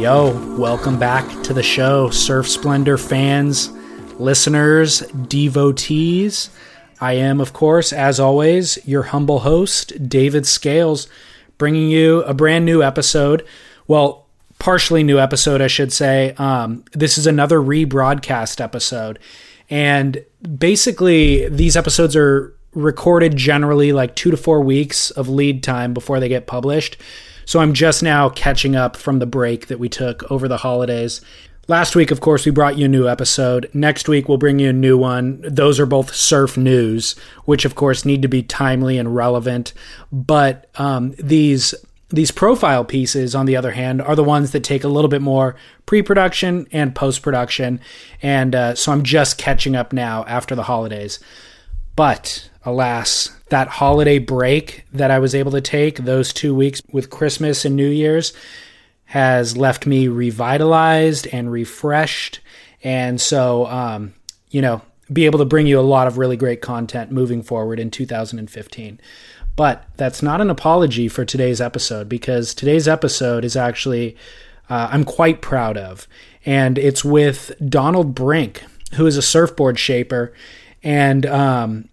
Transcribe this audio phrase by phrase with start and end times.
[0.00, 3.68] Yo, welcome back to the show, Surf Splendor fans,
[4.18, 6.48] listeners, devotees.
[7.02, 11.06] I am, of course, as always, your humble host, David Scales,
[11.58, 13.46] bringing you a brand new episode.
[13.88, 14.26] Well,
[14.58, 16.32] partially new episode, I should say.
[16.38, 19.18] Um, this is another rebroadcast episode.
[19.68, 20.24] And
[20.56, 26.20] basically, these episodes are recorded generally like two to four weeks of lead time before
[26.20, 26.96] they get published.
[27.50, 31.20] So I'm just now catching up from the break that we took over the holidays.
[31.66, 33.68] Last week, of course, we brought you a new episode.
[33.74, 35.40] Next week, we'll bring you a new one.
[35.42, 39.72] Those are both surf news, which, of course, need to be timely and relevant.
[40.12, 41.74] But um, these
[42.10, 45.20] these profile pieces, on the other hand, are the ones that take a little bit
[45.20, 45.56] more
[45.86, 47.80] pre production and post production.
[48.22, 51.18] And uh, so I'm just catching up now after the holidays.
[51.96, 57.10] But alas, that holiday break that I was able to take, those two weeks with
[57.10, 58.32] Christmas and New Year's,
[59.04, 62.40] has left me revitalized and refreshed.
[62.82, 64.14] And so, um,
[64.50, 64.82] you know,
[65.12, 69.00] be able to bring you a lot of really great content moving forward in 2015.
[69.56, 74.16] But that's not an apology for today's episode because today's episode is actually,
[74.70, 76.06] uh, I'm quite proud of.
[76.46, 80.32] And it's with Donald Brink, who is a surfboard shaper.
[80.82, 81.89] And um,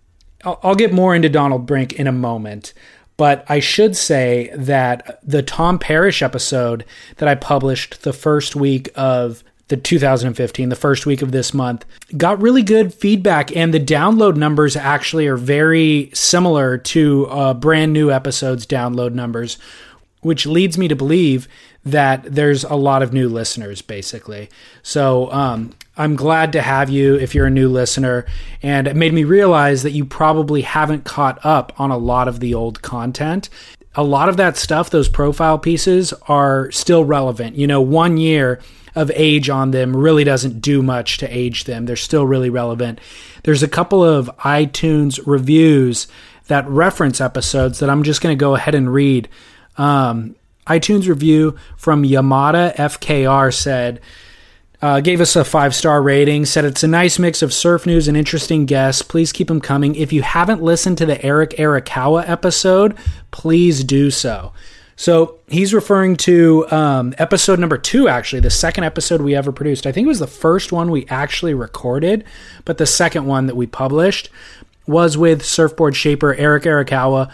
[0.63, 2.73] I'll, get more into Donald Brink in a moment.
[3.17, 6.85] But I should say that the Tom Parrish episode
[7.17, 11.85] that I published the first week of the 2015, the first week of this month,
[12.15, 17.91] got really good feedback, and the download numbers actually are very similar to uh, brand
[17.91, 19.57] new episodes' download numbers,
[20.21, 21.47] which leads me to believe
[21.85, 24.49] that there's a lot of new listeners, basically.
[24.83, 28.25] So um, I'm glad to have you if you're a new listener.
[28.61, 32.39] And it made me realize that you probably haven't caught up on a lot of
[32.39, 33.49] the old content.
[33.95, 37.55] A lot of that stuff, those profile pieces, are still relevant.
[37.55, 38.61] You know, one year
[38.95, 41.85] of age on them really doesn't do much to age them.
[41.85, 42.99] They're still really relevant.
[43.43, 46.07] There's a couple of iTunes reviews
[46.47, 49.29] that reference episodes that I'm just going to go ahead and read.
[49.77, 50.35] Um,
[50.67, 54.01] iTunes review from Yamada FKR said,
[54.81, 58.07] uh, gave us a five star rating, said it's a nice mix of surf news
[58.07, 59.01] and interesting guests.
[59.01, 59.95] Please keep them coming.
[59.95, 62.95] If you haven't listened to the Eric Arakawa episode,
[63.31, 64.53] please do so.
[64.95, 69.85] So he's referring to um, episode number two, actually, the second episode we ever produced.
[69.85, 72.23] I think it was the first one we actually recorded,
[72.65, 74.29] but the second one that we published
[74.87, 77.31] was with surfboard shaper Eric Arakawa.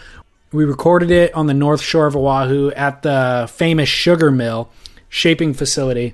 [0.54, 4.70] We recorded it on the north shore of Oahu at the famous sugar mill
[5.10, 6.14] shaping facility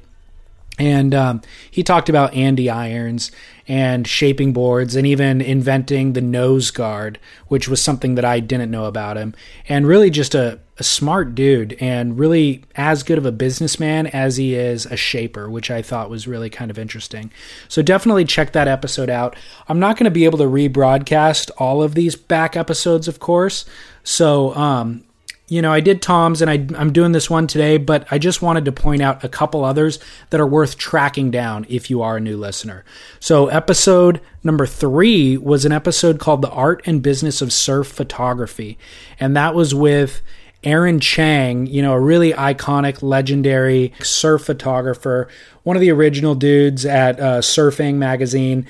[0.80, 3.32] and um, he talked about Andy irons
[3.68, 7.20] and shaping boards and even inventing the nose guard,
[7.50, 9.36] which was something that I didn't know about him.
[9.68, 14.38] And really just a, a smart dude and really as good of a businessman as
[14.38, 17.30] he is a shaper, which I thought was really kind of interesting.
[17.68, 19.36] So definitely check that episode out.
[19.68, 23.66] I'm not going to be able to rebroadcast all of these back episodes, of course.
[24.10, 25.04] So um,
[25.50, 28.42] you know, I did Tom's and I, am doing this one today, but I just
[28.42, 30.00] wanted to point out a couple others
[30.30, 32.86] that are worth tracking down if you are a new listener.
[33.20, 38.78] So, episode number three was an episode called The Art and Business of Surf Photography.
[39.20, 40.22] And that was with
[40.64, 45.28] Aaron Chang, you know, a really iconic, legendary surf photographer,
[45.64, 48.68] one of the original dudes at uh, Surfing Magazine.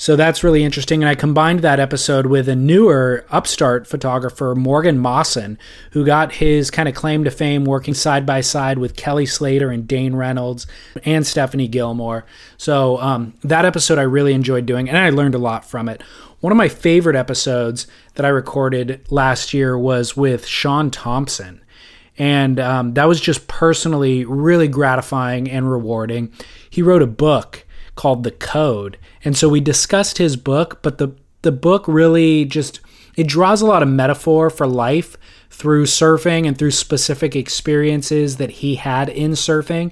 [0.00, 1.02] So that's really interesting.
[1.02, 5.58] And I combined that episode with a newer upstart photographer, Morgan Maassen,
[5.90, 9.70] who got his kind of claim to fame working side by side with Kelly Slater
[9.72, 10.68] and Dane Reynolds
[11.04, 12.24] and Stephanie Gilmore.
[12.56, 16.00] So um, that episode I really enjoyed doing, and I learned a lot from it.
[16.38, 21.60] One of my favorite episodes that I recorded last year was with Shaun Tomson.
[22.16, 26.32] And um, that was just personally really gratifying and rewarding.
[26.70, 27.64] He wrote a book
[27.98, 28.96] called The Code.
[29.24, 31.08] And so we discussed his book, but the
[31.42, 32.80] the book really just
[33.16, 35.16] it draws a lot of metaphor for life
[35.50, 39.90] through surfing and through specific experiences that he had in surfing,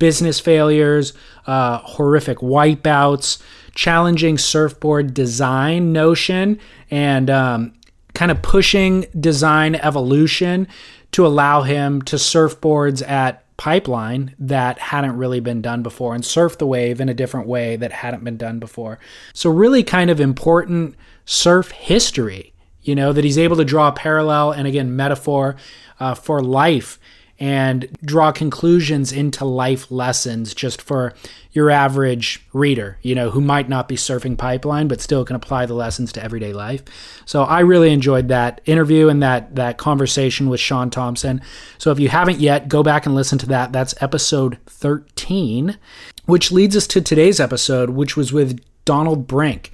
[0.00, 1.12] business failures,
[1.46, 3.40] uh, horrific wipeouts,
[3.76, 6.58] challenging surfboard design notion,
[6.90, 7.72] and um,
[8.14, 10.66] kind of pushing design evolution
[11.12, 16.58] to allow him to surfboards at pipeline that hadn't really been done before and surf
[16.58, 18.98] the wave in a different way that hadn't been done before.
[19.32, 22.52] So, really kind of important surf history,
[22.82, 25.56] you know, that he's able to draw a parallel and again, metaphor
[26.00, 26.98] uh, for life
[27.38, 31.12] and draw conclusions into life lessons just for
[31.52, 35.66] your average reader, you know, who might not be surfing pipeline but still can apply
[35.66, 36.82] the lessons to everyday life.
[37.24, 41.40] So I really enjoyed that interview and that that conversation with Shaun Tomson.
[41.78, 43.72] So if you haven't yet, go back and listen to that.
[43.72, 45.78] That's episode 13,
[46.26, 49.70] which leads us to today's episode, which was with Donald Brink.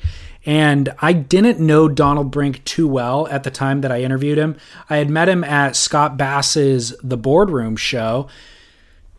[0.46, 4.56] And I didn't know Donald Brink too well at the time that I interviewed him.
[4.88, 8.28] I had met him at Scott Bass's The Boardroom show.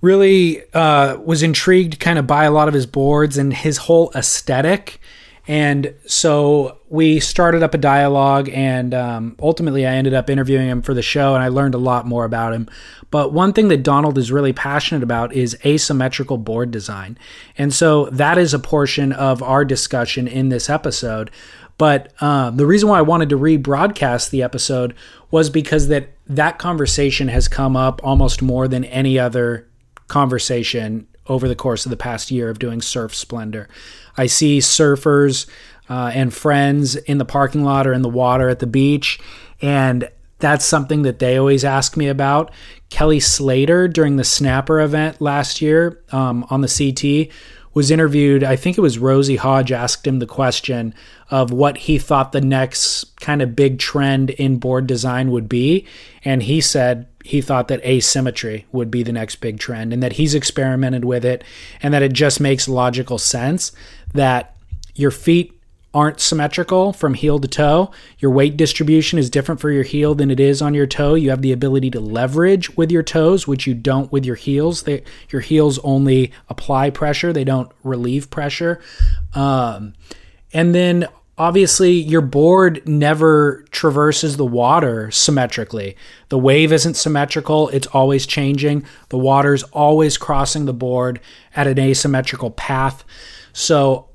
[0.01, 4.12] Really uh, was intrigued kind of by a lot of his boards and his whole
[4.15, 5.00] aesthetic.
[5.47, 10.81] And so we started up a dialogue, and um, ultimately I ended up interviewing him
[10.81, 12.69] for the show, and I learned a lot more about him.
[13.09, 17.17] But one thing that Donald is really passionate about is asymmetrical board design.
[17.57, 21.31] And so that is a portion of our discussion in this episode.
[21.77, 24.95] But uh, the reason why I wanted to rebroadcast the episode
[25.31, 29.67] was because that that conversation has come up almost more than any other
[30.07, 33.67] conversation over the course of the past year of doing Surf Splendor.
[34.18, 35.48] I see surfers
[35.90, 39.19] uh, and friends in the parking lot or in the water at the beach,
[39.62, 40.10] and
[40.40, 42.52] that's something that they always ask me about.
[42.90, 47.34] Kelly Slater during the Snapper event last year um, on the CT
[47.74, 48.44] was interviewed.
[48.44, 50.94] I think it was Rosie Hodge asked him the question
[51.30, 55.88] of what he thought the next kind of big trend in board design would be.
[56.25, 60.13] And he said he thought that asymmetry would be the next big trend and that
[60.13, 61.44] he's experimented with it
[61.81, 63.72] and that it just makes logical sense
[64.13, 64.56] that
[64.96, 65.58] your feet
[65.94, 67.92] aren't symmetrical from heel to toe.
[68.19, 71.16] Your weight distribution is different for your heel than it is on your toe.
[71.16, 74.84] You have the ability to leverage with your toes, which you don't with your heels.
[74.84, 78.80] They, your heels only apply pressure, they don't relieve pressure.
[79.34, 79.94] Um,
[80.54, 85.98] and then obviously your board never traverses the water symmetrically.
[86.30, 88.86] The wave isn't symmetrical, it's always changing.
[89.10, 91.19] The water's always crossing the board
[91.54, 93.04] at an asymmetrical path.
[93.53, 94.09] So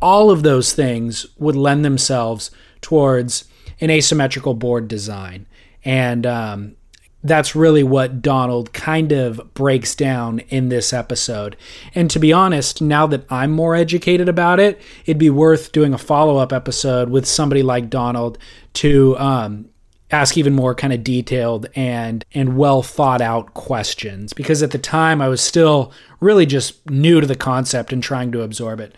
[0.00, 3.44] all of those things would lend themselves towards
[3.80, 5.46] an asymmetrical board design.
[5.84, 6.76] And um,
[7.24, 11.56] that's really what Donald kind of breaks down in this episode.
[11.94, 15.94] And to be honest, now that I'm more educated about it, it'd be worth doing
[15.94, 18.38] a follow up episode with somebody like Donald
[18.74, 19.68] to um,
[20.12, 24.78] ask even more kind of detailed and and well thought out questions because at the
[24.78, 28.94] time I was still really just new to the concept and trying to absorb it.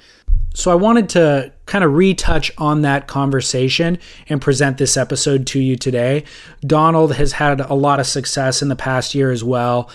[0.55, 5.61] So I wanted to kind of retouch on that conversation and present this episode to
[5.61, 6.25] you today.
[6.65, 9.91] Donald has had a lot of success in the past year as well.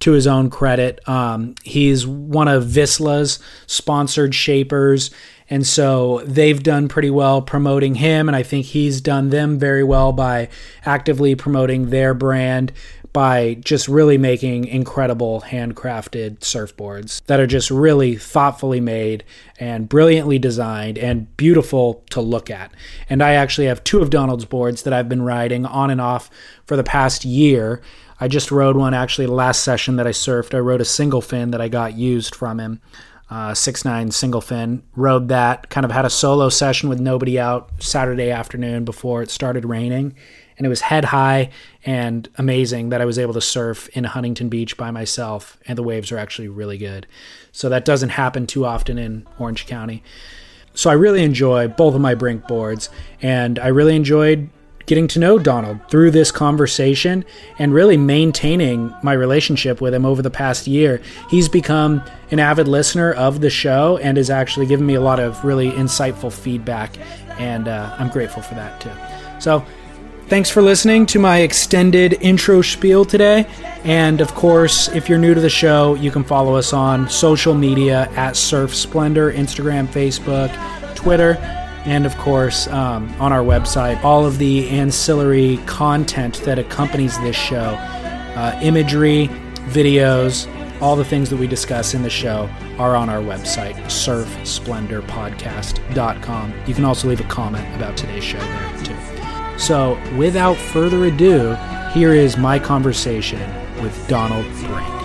[0.00, 3.38] To his own credit, um, he's one of Vissla's
[3.68, 5.12] sponsored shapers,
[5.50, 9.84] and so they've done pretty well promoting him, and I think he's done them very
[9.84, 10.48] well by
[10.84, 12.72] actively promoting their brand
[13.12, 19.22] by just really making incredible handcrafted surfboards that are just really thoughtfully made
[19.60, 22.72] and brilliantly designed and beautiful to look at.
[23.10, 26.30] And I actually have two of Donald's boards that I've been riding on and off
[26.64, 27.82] for the past year.
[28.18, 30.54] I just rode one actually last session that I surfed.
[30.54, 32.80] I rode a single fin that I got used from him.
[33.32, 37.40] Uh, six nine single fin rode that kind of had a solo session with nobody
[37.40, 40.14] out saturday afternoon before it started raining
[40.58, 41.50] and it was head high
[41.84, 45.82] and amazing that I was able to surf in Huntington Beach by myself, and the
[45.82, 47.06] waves are actually really good.
[47.50, 50.02] So that doesn't happen too often in Orange County.
[50.74, 52.88] So I really enjoy both of my brink boards,
[53.20, 54.50] and I really enjoyed
[54.86, 57.24] getting to know Donald through this conversation
[57.58, 61.00] and really maintaining my relationship with him over the past year.
[61.30, 65.20] He's become an avid listener of the show and has actually given me a lot
[65.20, 66.96] of really insightful feedback,
[67.38, 68.90] and uh, I'm grateful for that too.
[69.40, 69.64] So
[70.32, 73.46] Thanks for listening to my extended intro spiel today.
[73.84, 77.52] And of course, if you're new to the show, you can follow us on social
[77.52, 80.50] media at Surf Splendor, Instagram, Facebook,
[80.94, 81.34] Twitter,
[81.84, 84.02] and of course um, on our website.
[84.04, 87.76] All of the ancillary content that accompanies this show
[88.34, 89.28] uh, imagery,
[89.68, 90.48] videos,
[90.80, 96.54] all the things that we discuss in the show are on our website, surfsplendorpodcast.com.
[96.66, 98.96] You can also leave a comment about today's show there, too.
[99.58, 101.54] So, without further ado,
[101.92, 103.40] here is my conversation
[103.80, 105.01] with Donald Brink.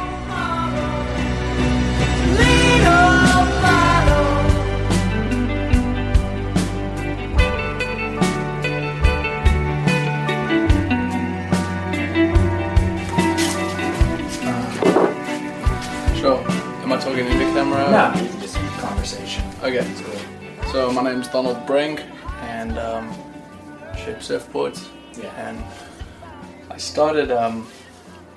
[17.91, 19.43] No, just conversation.
[19.63, 19.85] Okay.
[20.71, 22.03] So my name's Donald Brink,
[22.41, 23.13] and um,
[23.95, 24.87] shape surfboards.
[25.17, 25.31] Yeah.
[25.49, 25.63] And
[26.69, 27.31] I started.
[27.31, 27.65] Um,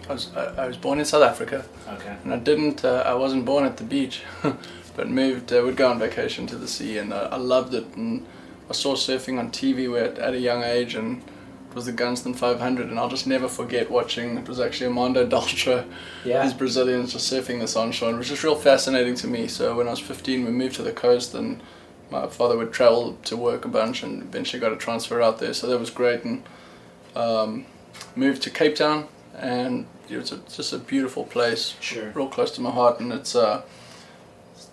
[0.08, 2.16] I was I, I was born in South Africa, Okay.
[2.24, 2.84] and I didn't.
[2.84, 4.22] Uh, I wasn't born at the beach,
[4.96, 5.52] but moved.
[5.52, 7.86] Uh, would go on vacation to the sea, and uh, I loved it.
[7.96, 8.24] And
[8.68, 11.22] I saw surfing on TV where at a young age, and
[11.70, 14.36] it was the Gunston 500, and I'll just never forget watching.
[14.36, 15.86] It was actually Armando Dutra.
[16.24, 16.42] Yeah.
[16.42, 19.46] These Brazilians just surfing this onshore, which is real fascinating to me.
[19.46, 21.62] So when I was 15, we moved to the coast, and
[22.10, 25.54] my father would travel to work a bunch, and eventually got a transfer out there.
[25.54, 26.42] So that was great, and
[27.14, 27.66] um,
[28.16, 29.06] moved to Cape Town,
[29.38, 32.10] and it was a, just a beautiful place, Sure.
[32.10, 33.62] real close to my heart, and it's uh,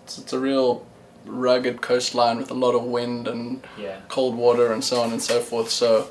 [0.04, 0.84] it's, it's a real
[1.24, 3.98] rugged coastline with a lot of wind and Yeah.
[4.08, 5.68] cold water and so on and so forth.
[5.70, 6.08] So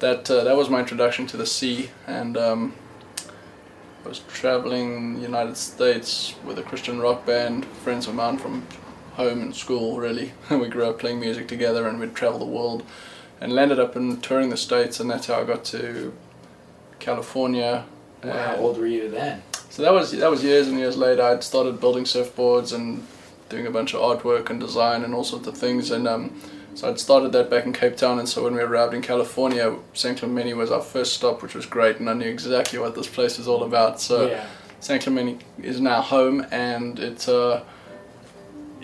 [0.00, 2.74] that uh, that was my introduction to the sea, and um,
[4.04, 8.66] I was traveling the United States with a Christian rock band, friends of mine from
[9.14, 9.98] home and school.
[9.98, 12.84] Really, we grew up playing music together, and we'd travel the world,
[13.40, 16.12] and landed up in touring the states, and that's how I got to
[16.98, 17.84] California.
[18.22, 19.42] Well, how old were you then?
[19.76, 21.22] so that was that was years and years later.
[21.22, 23.06] I'd started building surfboards and
[23.50, 25.90] doing a bunch of artwork and design and all sorts of things.
[25.90, 26.40] And um,
[26.76, 28.18] so I'd started that back in Cape Town.
[28.18, 31.64] And so when we arrived in California, San Clemente was our first stop, which was
[31.64, 31.98] great.
[31.98, 34.00] And I knew exactly what this place was all about.
[34.00, 34.46] So yeah.
[34.80, 37.64] San Clemente is now home, and it's uh,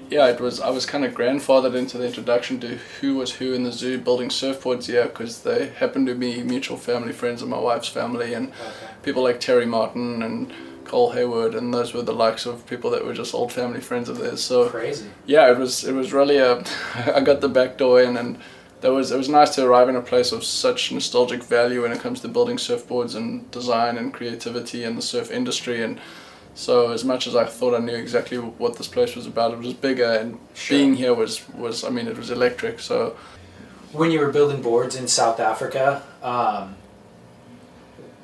[0.08, 0.58] yeah, it was.
[0.60, 3.98] I was kind of grandfathered into the introduction to who was who in the zoo
[3.98, 8.32] building surfboards here because they happened to be mutual family friends of my wife's family,
[8.34, 8.70] and Okay.
[9.02, 10.52] people like Terry Martin and
[10.92, 14.10] Cole Hayward, and those were the likes of people that were just old family friends
[14.10, 14.42] of theirs.
[14.42, 15.06] So Crazy.
[15.24, 16.62] yeah, it was it was really a.
[17.16, 18.38] I got the back door in, and
[18.82, 21.92] that was it was nice to arrive in a place of such nostalgic value when
[21.92, 25.82] it comes to building surfboards and design and creativity and the surf industry.
[25.82, 25.98] And
[26.54, 29.60] so, as much as I thought I knew exactly what this place was about, it
[29.60, 30.76] was bigger, and Sure.
[30.76, 32.80] being here was was I mean it was electric.
[32.80, 33.16] So
[33.92, 36.76] When you were building boards in South Africa, um,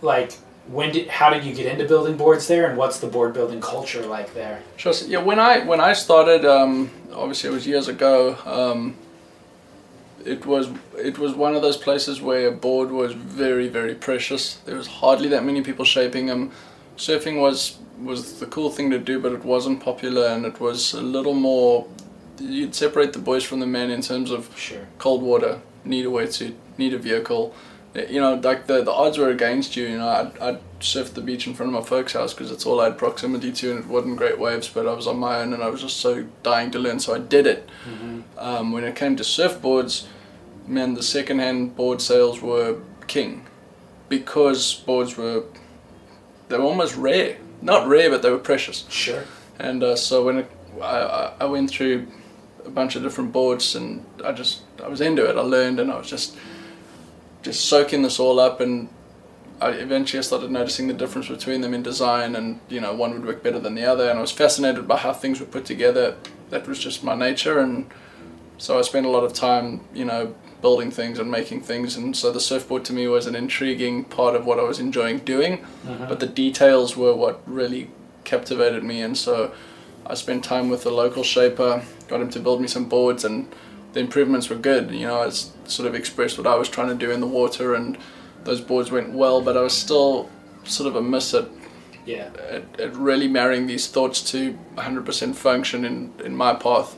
[0.02, 0.32] like
[0.68, 3.60] when did how did you get into building boards there, and what's the board building
[3.60, 4.62] culture like there?
[4.76, 4.92] Sure.
[4.92, 8.36] So, yeah, when I when I started, um, obviously it was years ago.
[8.44, 8.96] Um,
[10.24, 14.56] it was it was one of those places where a board was very very precious.
[14.66, 16.50] There was hardly that many people shaping them.
[16.96, 20.92] Surfing was was the cool thing to do, but it wasn't popular, and it was
[20.92, 21.86] a little more.
[22.40, 24.86] You'd separate the boys from the men in terms of Sure.
[24.98, 27.52] cold water, need a wetsuit, need a vehicle.
[27.94, 29.86] You know, like the, the odds were against you.
[29.86, 32.64] You know, I'd, I'd surf the beach in front of my folks' house because it's
[32.66, 35.38] all I had proximity to and it wasn't great waves, but I was on my
[35.40, 37.68] own and I was just so dying to learn, so I did it.
[38.36, 40.06] Um, when it came to surfboards,
[40.66, 42.78] man, the second-hand board sales were
[43.08, 43.46] king
[44.08, 45.44] because boards were,
[46.48, 47.38] they were almost rare.
[47.60, 48.84] Not rare, but they were precious.
[48.88, 49.24] Sure.
[49.58, 52.06] And uh, so when it, I, I- I went through
[52.64, 55.36] a bunch of different boards and I just I was into it.
[55.36, 56.36] I learned and I was just
[57.48, 58.90] just soaking this all up and
[59.58, 63.12] I eventually I started noticing the difference between them in design and you know one
[63.12, 65.64] would work better than the other and I was fascinated by how things were put
[65.64, 66.16] together.
[66.50, 67.90] That was just my nature and
[68.58, 72.14] so I spent a lot of time you know building things and making things and
[72.14, 75.64] so the surfboard to me was an intriguing part of what I was enjoying doing
[75.86, 76.06] uh-huh.
[76.08, 77.90] but the details were what really
[78.24, 79.54] captivated me and so
[80.04, 83.46] I spent time with a local shaper, got him to build me some boards, and
[83.92, 84.90] the improvements were good.
[84.90, 87.26] You know, I s- sort of expressed what I was trying to do in the
[87.26, 87.96] water, and
[88.44, 90.28] those boards went well, but I was still
[90.64, 91.46] sort of a miss at,
[92.06, 92.30] Yeah.
[92.50, 96.96] at, at really marrying these thoughts to 100% function in, in my path.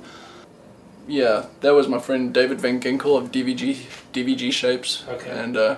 [1.09, 5.31] Yeah, that was my friend David Van Ginkel of DVG DVG Shapes, Okay.
[5.31, 5.77] and uh,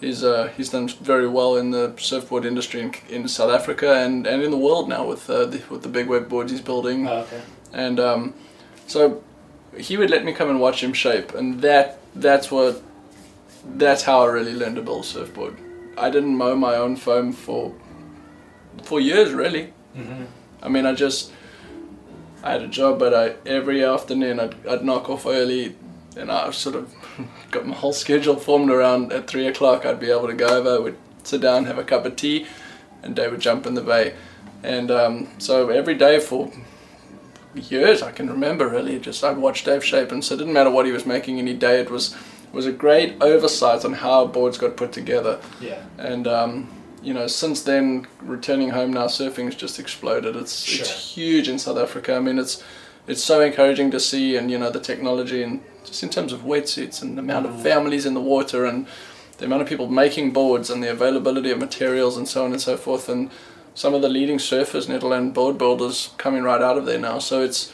[0.00, 4.26] he's uh, he's done very well in the surfboard industry in, in South Africa and,
[4.26, 7.08] and in the world now with uh, the, with the big web boards he's building.
[7.08, 7.40] Oh, okay.
[7.72, 8.34] And um,
[8.86, 9.24] so
[9.76, 12.82] he would let me come and watch him shape, and that that's what
[13.64, 15.56] that's how I really learned to build a surfboard.
[15.98, 17.74] I didn't mow my own foam for
[18.82, 19.72] for years, really.
[19.96, 20.26] Mhm.
[20.62, 21.32] I mean, I just
[22.42, 25.76] I had a job, but I every afternoon I'd, I'd knock off early,
[26.16, 26.92] and I sort of
[27.50, 29.84] got my whole schedule formed around at three o'clock.
[29.84, 32.46] I'd be able to go over, would sit down, have a cup of tea,
[33.02, 34.14] and Dave would jump in the bay,
[34.62, 36.50] and um, so every day for
[37.54, 38.98] years I can remember really.
[38.98, 41.54] Just I'd watch Dave shape and so it didn't matter what he was making any
[41.54, 41.80] day.
[41.80, 42.16] It was
[42.52, 45.40] was a great oversight on how boards got put together.
[45.60, 45.82] Yeah.
[45.98, 46.68] and um,
[47.02, 50.36] you know since then returning home now surfing has just exploded.
[50.36, 50.80] It's Sure.
[50.82, 52.14] it's huge in South Africa.
[52.16, 52.62] I mean it's
[53.06, 56.40] it's so encouraging to see and you know the technology and just in terms of
[56.42, 58.86] wetsuits and the amount of families in the water and
[59.38, 62.60] the amount of people making boards and the availability of materials and so on and
[62.60, 63.08] so forth.
[63.08, 63.30] And
[63.74, 67.18] some of the leading surfers, Netherland board builders, coming right out of there now.
[67.18, 67.72] So it's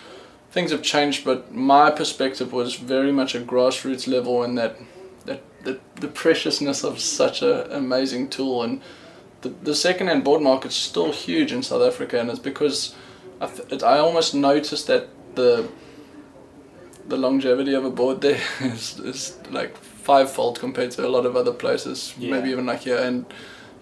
[0.51, 4.77] things have changed, but my perspective was very much a grassroots level, and that
[5.25, 8.81] that the, the preciousness of such an amazing tool and
[9.43, 12.95] the, the second-hand board market's still huge in South Africa, and it's because
[13.41, 15.69] I, it, I almost noticed that the
[17.09, 21.37] the longevity of a board there is, is like fivefold compared to a lot of
[21.37, 22.31] other places, Yeah.
[22.33, 22.97] maybe even like here.
[22.99, 23.25] And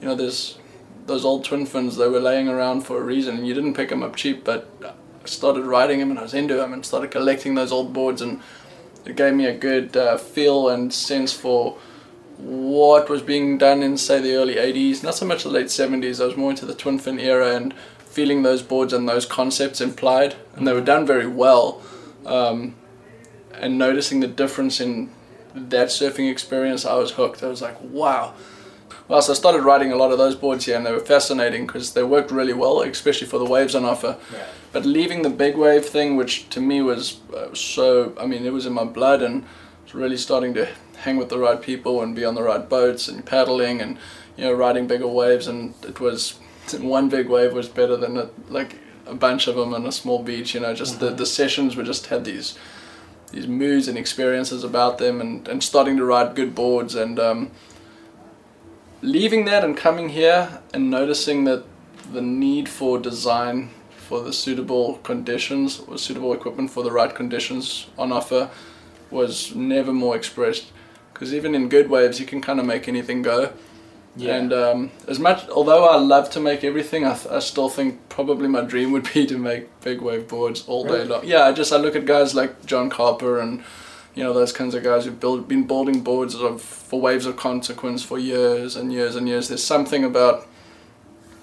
[0.00, 0.59] you know, there's
[1.06, 1.96] those old twin fins.
[1.96, 4.44] They were laying around for a reason, and you didn't pick them up cheap.
[4.44, 4.92] But I
[5.26, 8.40] started riding them, and I was into them, and started collecting those old boards, and
[9.04, 11.76] it gave me a good uh, feel and sense for
[12.38, 16.20] what was being done in say the early 80s not so much the late 70s
[16.20, 19.80] i was more into the twin fin era and feeling those boards and those concepts
[19.80, 21.80] implied and they were done very well
[22.26, 22.75] um,
[23.52, 25.11] and noticing the difference in
[25.54, 28.34] that surfing experience i was hooked i was like wow
[29.08, 31.66] well so i started riding a lot of those boards here and they were fascinating
[31.66, 34.42] because they worked really well especially for the waves on offer Right.
[34.73, 38.52] but leaving the big wave thing which to me was uh, so i mean it
[38.52, 39.44] was in my blood and
[39.84, 40.68] was really starting to
[40.99, 43.99] hang with the right people and be on the right boats and paddling and
[44.37, 46.38] you know riding bigger waves and it was
[46.80, 50.23] one big wave was better than a, like a bunch of them on a small
[50.23, 52.56] beach you know just the, the sessions were just had these
[53.32, 57.50] these moods and experiences about them and, and starting to ride good boards and um,
[59.04, 61.62] leaving that and coming here and noticing that
[62.12, 67.87] the need for design for the suitable conditions or suitable equipment for the right conditions
[67.99, 68.50] on offer
[69.11, 70.73] was never more expressed.
[71.12, 73.52] Because even in good waves you can kind of make anything go.
[74.16, 74.37] Yeah.
[74.37, 78.08] and um, as much although I love to make everything I, th- I still think
[78.08, 81.23] probably my dream would be to make big wave boards all day long.
[81.25, 83.64] Yeah I just I look at guys like John Carper and
[84.14, 87.37] you know those kinds of guys who've build, been building boards of for waves of
[87.37, 89.49] consequence for years and years and years.
[89.49, 90.47] There's something about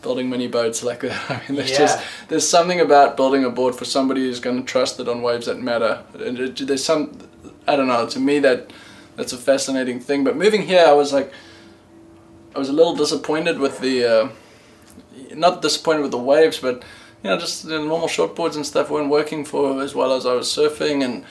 [0.01, 1.77] building mini boats like that I mean there's Yeah.
[1.77, 5.21] just there's something about building a board for somebody who's going to trust it on
[5.21, 6.03] waves that matter.
[6.17, 7.17] And there's some
[7.67, 8.71] I don't know to me that
[9.15, 10.23] that's a fascinating thing.
[10.23, 11.31] But moving here I was like
[12.55, 14.29] I was a little disappointed with the uh,
[15.35, 16.83] not disappointed with the waves but
[17.23, 20.33] you know just the normal shortboards and stuff weren't working for as well as I
[20.33, 21.03] was surfing.
[21.03, 21.23] And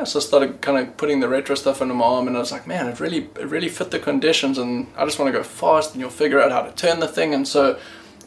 [0.00, 2.40] yeah, so I started kind of putting the retro stuff under my arm, and I
[2.40, 5.38] was like, man, it really, it really fit the conditions, and I just want to
[5.38, 7.78] go fast, and you'll figure out how to turn the thing, and so,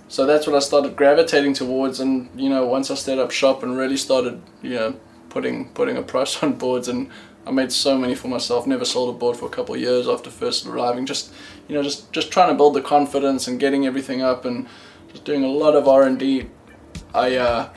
[0.07, 3.63] so that's what I started gravitating towards, and you know, once I set up shop
[3.63, 7.09] and really started, you know, putting putting a price on boards, and
[7.47, 8.67] I made so many for myself.
[8.67, 11.07] Never sold a board for a couple of years after first arriving.
[11.07, 11.33] Just,
[11.67, 14.67] you know, just just trying to build the confidence and getting everything up, and
[15.11, 16.49] just doing a lot of R and D.
[17.15, 17.35] I.
[17.35, 17.69] Uh,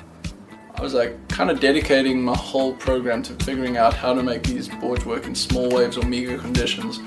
[0.77, 4.43] I was like kind of dedicating my whole program to figuring out how to make
[4.43, 7.01] these boards work in small waves or meager conditions.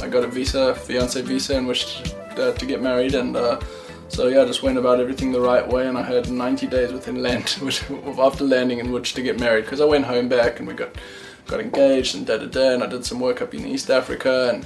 [0.00, 3.60] I got a visa, fiance visa, in which uh, to get married, and uh,
[4.08, 6.92] so yeah, I just went about everything the right way, and I had 90 days
[6.92, 7.82] within land, which,
[8.18, 10.94] after landing, in which to get married, because I went home back and we got
[11.48, 14.50] got engaged and da da da, and I did some work up in East Africa
[14.52, 14.64] and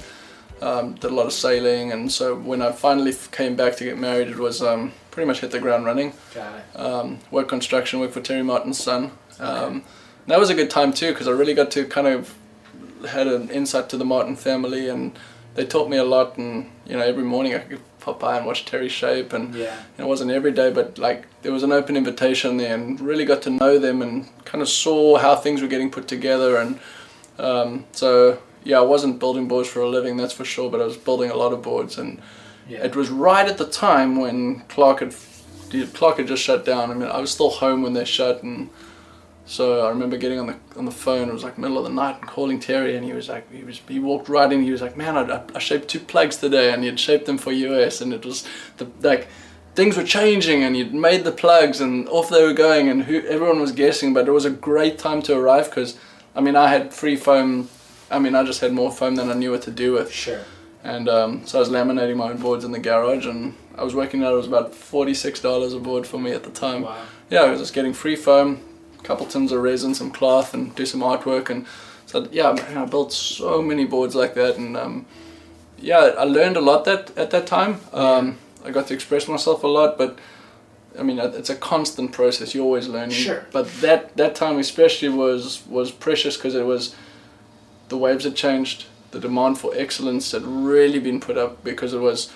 [0.63, 3.83] um, did a lot of sailing, and so when I finally f- came back to
[3.83, 6.13] get married, it was um, pretty much hit the ground running.
[6.33, 6.79] Got it.
[6.79, 9.11] Um, work construction, work for Terry Martin's son.
[9.39, 9.83] Um,
[10.27, 12.33] that was a good time too because I really got to kind of
[13.09, 15.17] had an insight to the Martin family, and
[15.55, 16.37] they taught me a lot.
[16.37, 19.75] And you know, every morning I could pop by and watch Terry shape, and Yeah.
[19.97, 23.41] it wasn't every day, but like there was an open invitation there, and really got
[23.43, 26.79] to know them and kind of saw how things were getting put together, and
[27.39, 30.85] um, so yeah, I wasn't building boards for a living, that's for sure, but I
[30.85, 32.19] was building a lot of boards, and
[32.69, 32.83] Yeah.
[32.83, 35.13] it was right at the time when Clark had
[35.93, 36.91] Clark had just shut down.
[36.91, 38.69] I mean, I was still home when they shut, and
[39.45, 41.29] so I remember getting on the on the phone.
[41.29, 43.63] It was like middle of the night and calling Terry, and he was like, he
[43.63, 44.61] was he walked right in.
[44.63, 47.51] He was like, man, I, I shaped two plugs today, and he'd shaped them for
[47.51, 48.47] US, and it was
[48.77, 49.27] the like
[49.75, 53.21] things were changing, and he'd made the plugs, and off they were going, and who
[53.21, 55.97] everyone was guessing, but it was a great time to arrive because,
[56.35, 57.67] I mean, I had free foam.
[58.13, 60.11] I mean, I just had more foam than I knew what to do with.
[60.11, 60.41] Sure.
[60.83, 63.95] And um, so I was laminating my own boards in the garage, and I was
[63.95, 66.83] working out it was about forty six dollars a board for me at the time.
[66.83, 67.05] Wow.
[67.29, 68.61] Yeah, I was just getting free foam,
[68.99, 71.65] a couple tins of resin, some cloth, and do some artwork, and
[72.05, 75.05] so yeah, man, I built so many boards like that, and um,
[75.79, 77.79] yeah, I learned a lot that at that time.
[77.93, 80.19] Um, I got to express myself a lot, but
[80.99, 82.53] I mean, it's a constant process.
[82.53, 83.11] You're always learning.
[83.11, 83.45] Sure.
[83.51, 86.95] But that that time especially was was precious because it was
[87.89, 88.85] the waves had changed.
[89.11, 92.31] The demand for excellence had really been put up because it was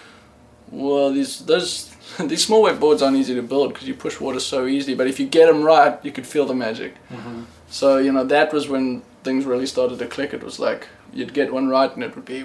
[0.71, 4.39] well these those these small wave boards aren't easy to build because you push water
[4.39, 4.95] so easily.
[4.95, 6.95] But if you get them right, you could feel the magic.
[7.09, 7.43] Mm-hmm.
[7.69, 10.33] So you know that was when things really started to click.
[10.33, 12.43] It was like you'd get one right and it would be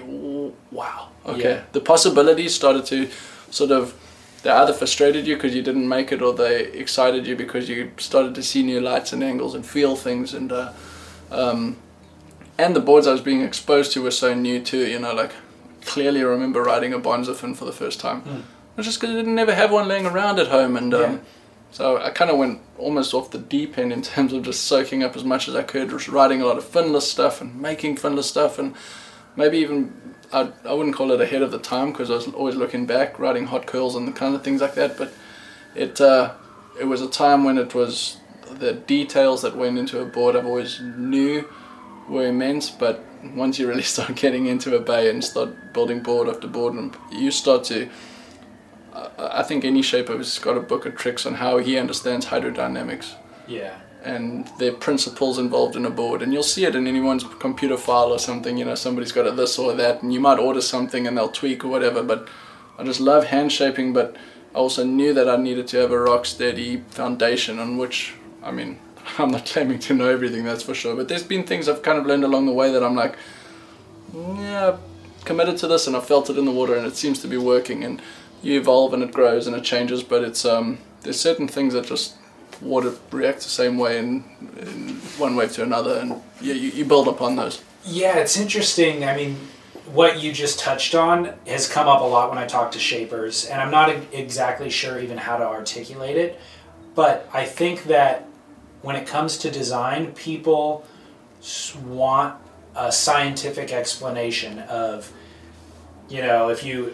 [0.71, 1.09] wow.
[1.25, 1.61] Okay, Yeah.
[1.71, 3.09] the possibilities started to
[3.49, 3.93] sort of
[4.41, 7.91] they either frustrated you because you didn't make it, or they excited you because you
[7.97, 10.51] started to see new lights and angles and feel things and.
[10.51, 10.71] Uh,
[11.31, 11.77] um,
[12.63, 14.85] and the boards I was being exposed to were so new too.
[14.87, 15.31] You know, like
[15.85, 18.19] clearly I remember riding a Bonzer fin for the first time.
[18.25, 21.01] It was just because I didn't never have one laying around at home, and um,
[21.01, 21.17] Yeah.
[21.71, 25.03] so I kind of went almost off the deep end in terms of just soaking
[25.03, 27.97] up as much as I could, just riding a lot of finless stuff and making
[27.97, 28.73] finless stuff, and
[29.35, 29.93] maybe even
[30.31, 33.19] I, I wouldn't call it ahead of the time because I was always looking back,
[33.19, 34.97] riding hot curls and the kind of things like that.
[34.97, 35.11] But
[35.75, 36.33] it uh,
[36.79, 38.17] it was a time when it was
[38.59, 41.47] the details that went into a board I've always knew
[42.09, 43.03] were immense, but
[43.35, 46.95] once you really start getting into a bay and start building board after board, and
[47.11, 47.89] you start to,
[49.17, 53.13] I think any shaper has got a book of tricks on how he understands hydrodynamics
[53.47, 53.73] Yeah.
[54.03, 56.21] and the principles involved in a board.
[56.21, 59.31] And you'll see it in anyone's computer file or something, you know, somebody's got a
[59.31, 62.03] this or that, and you might order something and they'll tweak or whatever.
[62.03, 62.27] But
[62.77, 64.15] I just love hand shaping, but
[64.53, 68.13] I also knew that I needed to have a rock steady foundation on which,
[68.43, 68.77] I mean,
[69.17, 70.95] I'm not claiming to know everything, that's for sure.
[70.95, 73.15] But there's been things I've kind of learned along the way that I'm like,
[74.13, 74.77] yeah,
[75.25, 77.37] committed to this and I felt it in the water and it seems to be
[77.37, 77.83] working.
[77.83, 78.01] And
[78.41, 81.85] you evolve and it grows and it changes, but it's um, there's certain things that
[81.85, 82.15] just
[82.61, 84.23] water reacts the same way in,
[84.59, 87.61] in one wave to another, and yeah, you, you build upon those.
[87.85, 89.03] Yeah, it's interesting.
[89.03, 89.35] I mean,
[89.91, 93.45] what you just touched on has come up a lot when I talk to shapers,
[93.45, 96.39] and I'm not exactly sure even how to articulate it.
[96.95, 98.27] But I think that
[98.83, 100.85] when it comes to design, people
[101.83, 102.35] want
[102.75, 105.11] a scientific explanation of,
[106.09, 106.93] you know, if you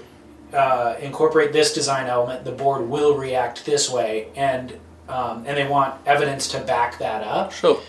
[0.54, 5.68] uh, incorporate this design element, the board will react this way, and um, and they
[5.68, 7.82] want evidence to back that up Sure.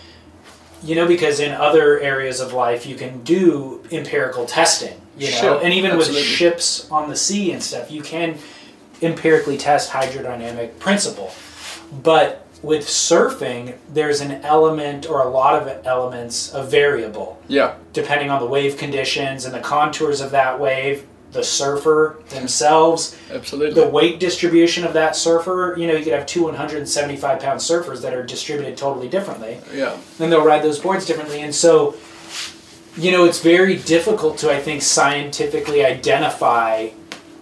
[0.83, 5.37] you know because in other areas of life you can do empirical testing you know
[5.37, 6.23] Sure, and even absolutely.
[6.23, 8.39] with ships on the sea and stuff you can
[9.03, 11.31] empirically test hydrodynamic principle
[12.03, 17.75] but with surfing there's an element or a lot of elements of variable Yeah.
[17.93, 23.81] depending on the wave conditions and the contours of that wave the surfer themselves Absolutely.
[23.81, 28.03] the weight distribution of that surfer you know you could have two 175 pound surfers
[28.03, 29.97] that are distributed totally differently yeah.
[30.19, 31.41] and they'll ride those boards differently.
[31.43, 31.95] And so,
[32.97, 36.89] you know, it's very difficult to, I think, scientifically identify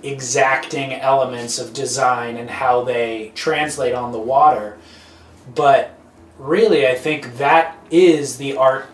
[0.02, 4.76] exacting elements of design and how they translate on the water.
[5.54, 5.98] But
[6.38, 8.86] really, I think that is the art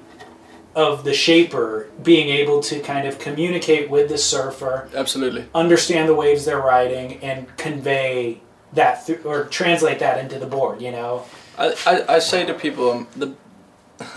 [0.74, 5.46] of the shaper being able to kind of communicate with the surfer, Absolutely.
[5.54, 8.40] understand the waves they're riding, and convey
[8.72, 11.24] that th- or translate that into the board, you know?
[11.56, 13.34] I, I, I say to people um, the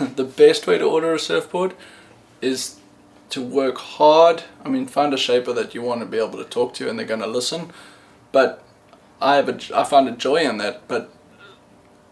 [0.16, 1.74] the best way to order a surfboard
[2.40, 2.80] is
[3.30, 4.44] to work hard.
[4.64, 6.98] I mean, find a shaper that you want to be able to talk to and
[6.98, 7.70] they're going to listen.
[8.32, 8.64] But
[9.20, 10.88] I have a, I find a joy in that.
[10.88, 11.12] But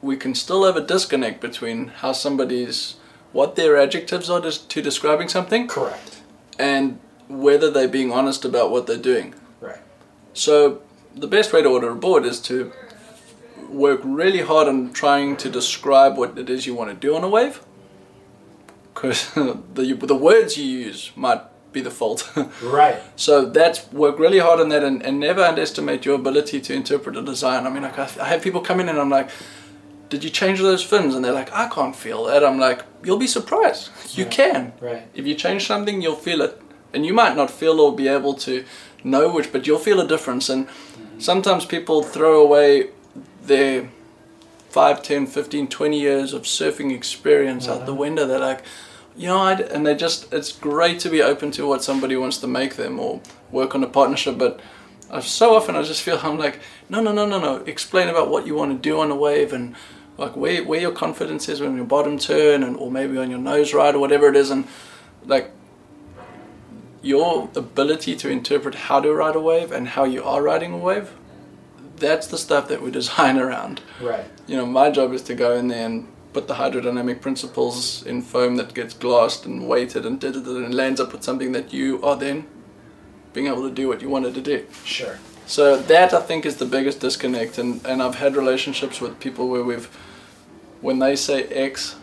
[0.07, 2.97] we can still have a disconnect between how somebody's
[3.33, 6.23] what their adjectives are to, to describing something Correct.
[6.59, 9.35] and whether they're being honest about what they're doing.
[9.61, 9.81] Right.
[10.33, 10.81] So
[11.15, 12.73] the best way to order a board is to
[13.69, 17.25] work really hard on trying to describe what it is you want to do on
[17.25, 17.61] a wave.
[18.95, 21.43] Because the the words you use might
[21.73, 22.33] be the fault.
[22.63, 22.97] Right.
[23.17, 27.17] so that's work really hard on that and, and never underestimate your ability to interpret
[27.17, 27.67] a design.
[27.67, 29.29] I mean, like I, I have people come in and I'm like,
[30.09, 33.19] "Did you change those fins?" And they're like, "I can't feel that." I'm like, "You'll
[33.19, 33.91] be surprised.
[34.17, 34.73] You can.
[34.81, 35.03] Right.
[35.15, 36.61] If you change something, you'll feel it.
[36.93, 38.65] And you might not feel or be able to
[39.05, 40.49] know which, but you'll feel a difference.
[40.49, 41.21] And mm-hmm.
[41.21, 42.91] sometimes people throw away
[43.43, 43.89] their
[44.71, 47.95] 5, 10, 15, 20 years of surfing experience out the uh-huh.
[47.95, 48.27] window.
[48.27, 48.63] They're like,
[49.17, 52.39] you know, I'd, and they just, it's great to be open to what somebody wants
[52.39, 54.37] to make them or work on a partnership.
[54.37, 54.61] But
[55.11, 57.57] I, so often I just feel I'm like, no, no, no, no, no.
[57.65, 59.75] Explain about what you want to do on a wave and
[60.19, 63.39] like where, where your confidence is when your bottom turn and or maybe on your
[63.39, 64.51] nose ride or whatever it is.
[64.51, 64.67] And
[65.25, 65.51] like
[67.03, 70.79] your ability to interpret how to ride a wave and how you are riding a
[70.79, 71.13] wave,
[71.97, 73.81] that's the stuff that we design around.
[74.01, 74.25] Right.
[74.47, 78.21] You know, my job is to go in there and put the hydrodynamic principles in
[78.21, 81.73] foam that gets glassed and weighted and did it and lands up with something that
[81.73, 82.47] you are then
[83.33, 84.67] being able to do what you wanted to do.
[84.85, 85.19] Sure.
[85.47, 89.49] So that I think is the biggest disconnect, and, and I've had relationships with people
[89.49, 89.89] where we've,
[90.81, 91.97] when they say X,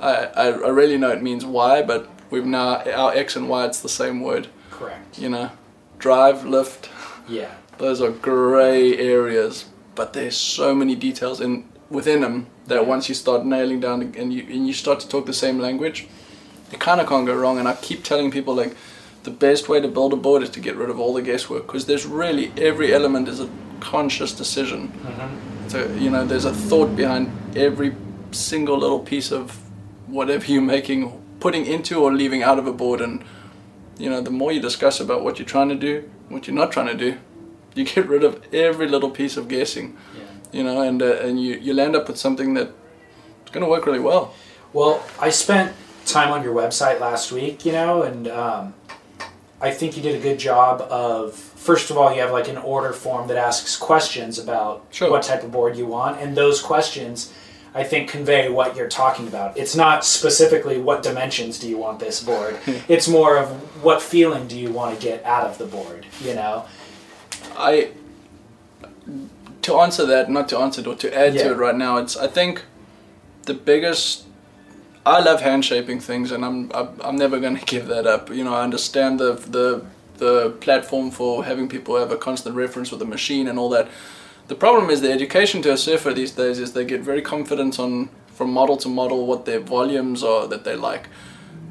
[0.00, 3.80] I, I really know it means Y, but we've now our X and Y it's
[3.80, 4.48] the same word.
[4.70, 5.18] Correct.
[5.18, 5.50] You know,
[5.98, 6.88] drive, lift,
[7.28, 7.50] Yeah.
[7.78, 13.14] those are grey areas, but there's so many details in within them that once you
[13.14, 16.06] start nailing down and you and you start to talk the same language,
[16.70, 17.58] you kind of can't go wrong.
[17.58, 18.76] And I keep telling people like
[19.24, 21.66] the best way to build a board is to get rid of all the guesswork
[21.66, 23.48] because there's really every element is a
[23.80, 24.88] conscious decision.
[24.88, 25.47] Mm-hmm.
[25.68, 27.94] So you know, there's a thought behind every
[28.30, 29.56] single little piece of
[30.06, 33.00] whatever you're making, putting into or leaving out of a board.
[33.00, 33.22] And
[33.98, 36.72] you know, the more you discuss about what you're trying to do, what you're not
[36.72, 37.18] trying to do,
[37.74, 39.96] you get rid of every little piece of guessing.
[40.16, 40.22] Yeah.
[40.52, 42.72] You know, and uh, and you you'll end up with something that's
[43.52, 44.34] going to work really well.
[44.72, 45.74] Well, I spent
[46.06, 48.74] time on your website last week, you know, and um,
[49.60, 51.34] I think you did a good job of.
[51.34, 55.10] First of all, you have like an order form that asks questions about Sure.
[55.10, 57.32] what type of board you want, and those questions,
[57.74, 59.56] I think, convey what you're talking about.
[59.58, 62.56] It's not specifically what dimensions do you want this board.
[62.88, 63.48] it's more of
[63.84, 66.64] what feeling do you want to get out of the board, you know.
[67.56, 67.90] I
[69.62, 71.42] to answer that, not to answer it, or to add Yeah.
[71.44, 71.98] to it right now.
[71.98, 72.62] It's I think
[73.44, 74.24] the biggest.
[75.08, 78.30] I love hand shaping things, and I'm I'm, never going to give that up.
[78.30, 79.84] You know, I understand the the
[80.18, 83.88] the platform for having people have a constant reference with the machine and all that.
[84.48, 87.78] The problem is the education to a surfer these days is they get very confident
[87.78, 91.08] on from model to model what their volumes are that they like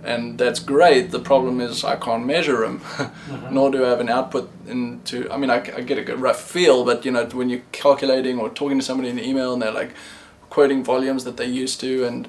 [0.04, 1.12] and that's great.
[1.12, 3.54] The problem is I can't measure them, mm-hmm.
[3.54, 5.30] nor do I have an output into.
[5.32, 8.40] I mean, I, I get a good rough feel, but you know, when you're calculating
[8.40, 9.92] or talking to somebody in the email and they're like
[10.50, 12.28] quoting volumes that they used to, and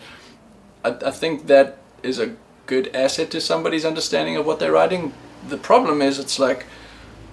[0.89, 2.35] I, I think that is a
[2.67, 5.13] good asset to somebody's understanding of what they're writing.
[5.49, 6.67] The problem is it's like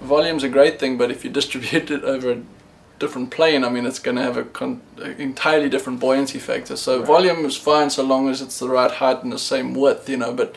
[0.02, 2.42] volume's a great thing, but if you distribute it over a
[3.00, 6.76] different plane, I mean, it's going to have a con- an entirely different buoyancy factor.
[6.78, 7.08] So Right.
[7.08, 10.18] volume is fine so long as it's the right height and the same width, you
[10.18, 10.34] know.
[10.34, 10.56] But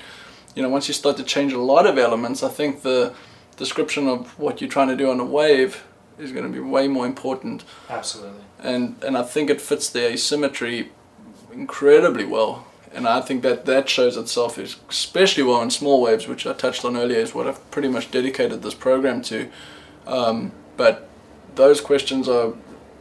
[0.55, 3.13] you know, once you start to change a lot of elements, I think the
[3.57, 5.85] description of what you're trying to do on a wave
[6.19, 7.65] is going to be way more important.
[7.91, 8.43] Absolutely.
[8.63, 10.91] And and I think it fits the asymmetry
[11.53, 12.67] incredibly well.
[12.93, 16.85] And I think that that shows itself especially well in small waves, which I touched
[16.85, 19.49] on earlier, is what I've pretty much dedicated this program to.
[20.07, 21.09] Um, but
[21.55, 22.55] those questions are,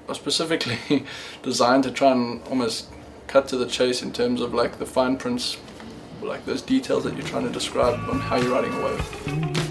[0.10, 1.06] are specifically
[1.43, 2.88] designed to try and almost
[3.28, 5.58] cut to the chase in terms of like the fine prints,
[6.21, 9.67] like those details that you're trying to describe on how you're riding a wave.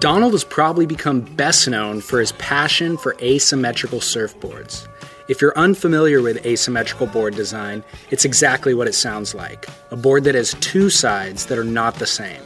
[0.00, 4.86] Donald has probably become best known for his passion for asymmetrical surfboards.
[5.28, 10.22] If you're unfamiliar with asymmetrical board design, it's exactly what it sounds like a board
[10.24, 12.42] that has two sides that are not the same.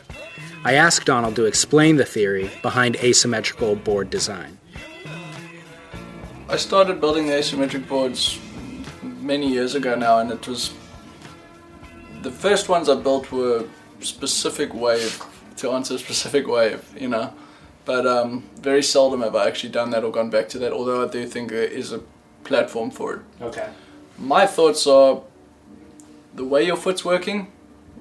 [0.65, 4.59] I asked Donald to explain the theory behind asymmetrical board design.
[6.49, 8.39] I started building the asymmetric boards
[9.03, 10.73] many years ago now, and it was
[12.23, 13.67] the first ones I built were
[14.01, 15.23] specific wave
[15.59, 17.33] to answer a specific wave, you know.
[17.85, 20.73] But um, very seldom have I actually done that or gone back to that.
[20.73, 22.01] Although I do think there is a
[22.51, 23.21] platform for it.
[23.41, 23.69] Okay.
[24.19, 25.23] My thoughts are
[26.35, 27.51] the way your foot's working,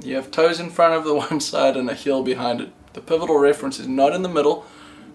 [0.03, 2.71] you have toes in front of the one side and a heel behind it.
[2.93, 4.65] The pivotal reference is not in the middle,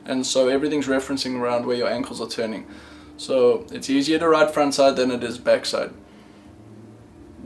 [0.07, 2.67] and so everything's referencing around where your ankles are turning.
[3.17, 5.91] So it's easier to ride front side than it is back side.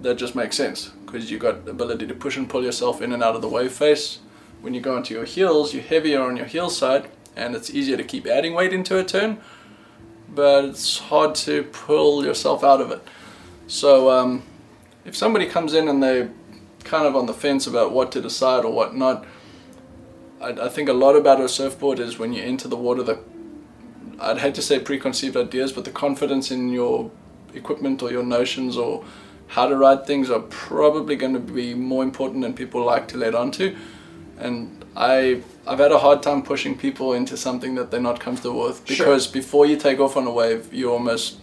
[0.03, 3.13] That just makes sense because you've got the ability to push and pull yourself in
[3.13, 4.19] and out of the wave face.
[4.61, 7.97] When you go into your heels, you're heavier on your heel side, and it's easier
[7.97, 9.39] to keep adding weight into a turn,
[10.35, 13.03] but it's hard to pull yourself out of it.
[13.67, 14.43] So um,
[15.05, 16.31] if somebody comes in and they're
[16.85, 19.27] kind of on the fence about what to decide or what not,
[20.41, 23.19] I, I think a lot about a surfboard is when you enter the water, the
[24.21, 27.11] I'd hate to say preconceived ideas, but the confidence in your
[27.55, 29.05] equipment or your notions or
[29.49, 33.17] how to ride things are probably going to be more important than people like to
[33.17, 33.77] let on to.
[34.39, 38.65] And I I've had a hard time pushing people into something that they're not comfortable
[38.67, 38.97] with Sure.
[39.07, 41.39] because before you take off on a wave, you almost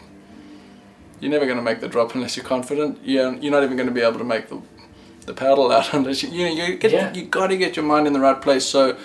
[1.21, 2.99] you're never going to make the drop unless you're confident.
[3.03, 4.61] You're, you're not even going to be able to make the
[5.25, 7.13] the paddle out unless you you know you get Yeah.
[7.13, 8.65] you got to get your mind in the right place.
[8.65, 8.97] So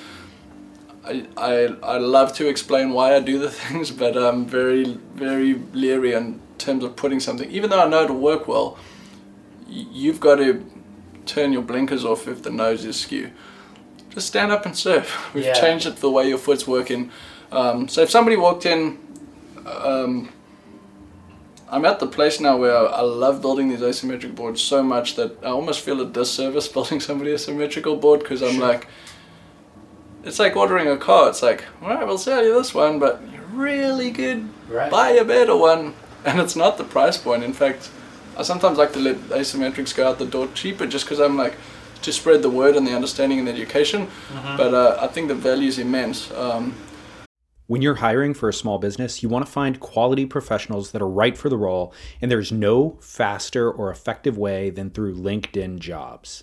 [1.05, 1.53] I, I
[1.95, 4.85] I love to explain why I do the things, but I'm very
[5.15, 7.49] very leery in terms of putting something.
[7.53, 8.77] Even though I know it'll work well,
[9.69, 10.65] you've got to
[11.25, 13.31] turn your blinkers off if the nose is skew.
[14.11, 15.33] Just stand up and surf.
[15.35, 15.55] We've Yeah.
[15.55, 17.11] changed it the way your foot's working.
[17.53, 18.99] Um, so if somebody walked in,
[19.67, 20.29] um,
[21.71, 25.39] I'm at the place now where I love building these asymmetric boards so much that
[25.43, 28.67] I almost feel a disservice building somebody a symmetrical board because I'm Sure.
[28.67, 28.89] like,
[30.25, 31.29] it's like ordering a car.
[31.29, 34.49] It's like, all right, we'll sell you this one, but you're really good.
[34.69, 34.91] Right.
[34.91, 35.95] Buy a better one,
[36.25, 37.45] and it's not the price point.
[37.45, 37.89] In fact,
[38.37, 41.55] I sometimes like to let asymmetrics go out the door cheaper just because I'm like
[42.03, 44.09] to spread the word and the understanding and the education.
[44.57, 46.31] But uh, I think the value is immense.
[46.33, 46.75] Um,
[47.67, 51.09] When you're hiring for a small business, you want to find quality professionals that are
[51.09, 56.43] right for the role, and there's no faster or effective way than through LinkedIn jobs.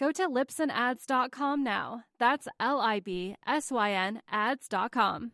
[0.00, 2.04] Go to libsynads.com now.
[2.18, 5.32] That's L I B S Y N ads.com.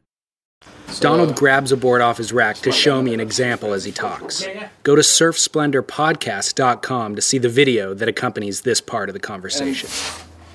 [0.98, 4.44] Donald grabs a board off his rack to show me an example as he talks.
[4.82, 9.88] Go to surfsplendorpodcast.com to see the video that accompanies this part of the conversation.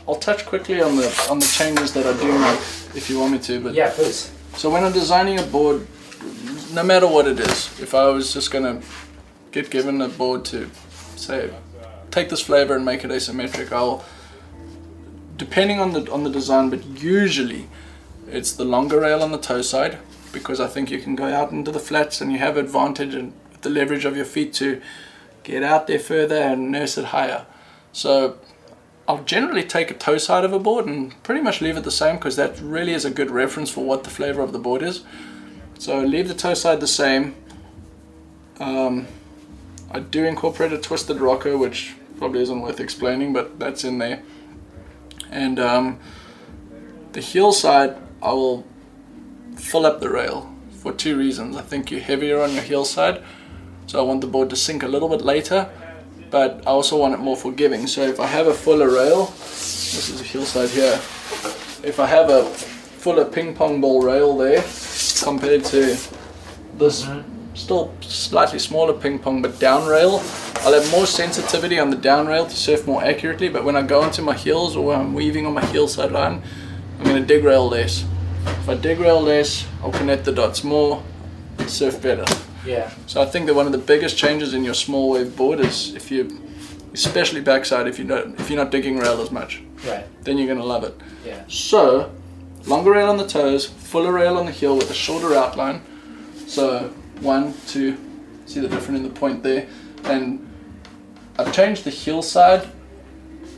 [0.05, 2.59] I'll touch quickly on the on the changes that I do make
[2.93, 3.61] if you want me to.
[3.61, 4.29] But Yeah, please.
[4.57, 5.87] So when I'm designing a board,
[6.73, 8.81] no matter what it is, if I was just gonna
[9.53, 10.69] get given a board to
[11.15, 11.49] say
[12.11, 14.03] take this flavor and make it asymmetric, I'll
[15.37, 17.67] depending on the on the design, but usually
[18.29, 19.97] it's the longer rail on the toe side
[20.31, 23.33] because I think you can go out into the flats and you have advantage and
[23.61, 24.81] the leverage of your feet to
[25.43, 27.45] get out there further and nurse it higher.
[27.91, 28.37] So
[29.07, 31.91] I'll generally take a toe side of a board and pretty much leave it the
[31.91, 34.81] same because that really is a good reference for what the flavor of the board
[34.81, 35.03] is.
[35.79, 37.35] So leave the toe side the same.
[38.59, 39.07] Um,
[39.89, 44.21] I do incorporate a twisted rocker, which probably isn't worth explaining, but that's in there.
[45.31, 45.99] And um,
[47.13, 48.63] the heel side, I will
[49.55, 51.57] fill up the rail for two reasons.
[51.57, 53.23] I think you're heavier on your heel side,
[53.87, 55.67] so I want the board to sink a little bit later,
[56.29, 57.87] but I also want it more forgiving.
[57.87, 61.01] So if I have a fuller rail, this is a heel side here.
[61.83, 62.43] If I have a
[63.01, 64.63] fuller ping pong ball rail there
[65.23, 65.97] compared to
[66.77, 67.03] this
[67.53, 70.21] still slightly smaller ping pong but down rail,
[70.61, 73.49] I'll have more sensitivity on the down rail to surf more accurately.
[73.49, 76.11] But when I go into my heels or when I'm weaving on my heel side
[76.11, 76.41] line,
[76.97, 78.05] I'm going to dig rail less.
[78.45, 81.03] If I dig rail less, I'll connect the dots more,
[81.67, 82.25] surf better.
[82.65, 82.91] Yeah.
[83.07, 85.93] So I think that one of the biggest changes in your small wave board is
[85.95, 86.39] if you,
[86.93, 90.05] especially backside, if you don't, if you're not digging rail as much, Right.
[90.23, 90.95] then you're gonna love it.
[91.25, 91.41] Yeah.
[91.47, 92.11] So,
[92.67, 95.81] longer rail on the toes, fuller rail on the heel with a shorter outline.
[96.47, 97.97] So one, two,
[98.45, 99.67] see the difference in the point there,
[100.03, 100.47] and
[101.37, 102.67] I've changed the heel side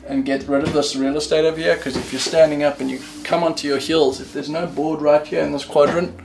[0.08, 2.92] and get rid of this real estate over here because if you're standing up and
[2.92, 6.20] you come onto your heels, if there's no board right here in this quadrant,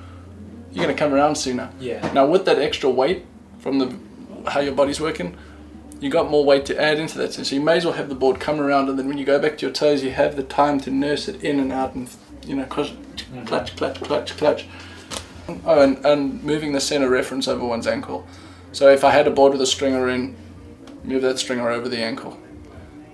[0.73, 1.71] you're gonna come around sooner.
[1.81, 2.13] Yeah.
[2.13, 3.25] Now with that extra weight
[3.61, 3.97] from the
[4.51, 5.37] how your body's working,
[6.01, 7.33] you got more weight to add into that.
[7.33, 9.39] So you may as well have the board come around, and then when you go
[9.39, 12.09] back to your toes, you have the time to nurse it in and out, and
[12.47, 13.45] you know, mm-hmm.
[13.45, 14.67] clutch, clutch, clutch, clutch, clutch.
[15.49, 18.27] Oh, and, and moving the center reference over one's ankle.
[18.73, 20.37] So if I had a board with a stringer in,
[21.05, 22.39] move that stringer over the ankle.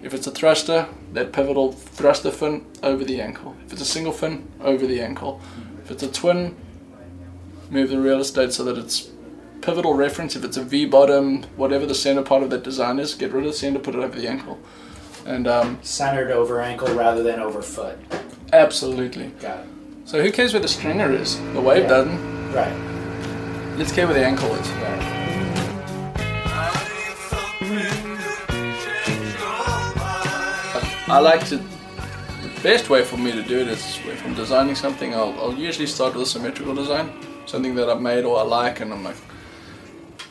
[0.03, 3.57] If it's a thruster, that pivotal thruster fin over the ankle.
[3.67, 5.41] If it's a single fin, over the ankle.
[5.83, 6.57] If it's a twin,
[7.71, 9.11] move the real estate so that it's
[9.63, 10.37] pivotal reference.
[10.37, 13.45] If it's a V bottom, whatever the center part of that design is, get rid
[13.47, 14.59] of the center, put it over the ankle.
[15.25, 17.99] And um, Centered over ankle rather than over foot.
[18.53, 19.29] absolutely.
[19.41, 19.67] Got it.
[20.05, 21.39] So who cares where the stringer is?
[21.55, 21.89] The wave Yeah.
[21.89, 22.53] doesn't.
[22.53, 22.75] Right.
[23.79, 24.69] Let's care where the ankle is.
[24.71, 25.11] Right.
[31.07, 31.57] I like to.
[31.57, 35.55] The best way for me to do it is if I'm designing something, I'll, I'll
[35.55, 37.13] usually start with a symmetrical design,
[37.47, 39.17] something that I've made or I like, and I'm like,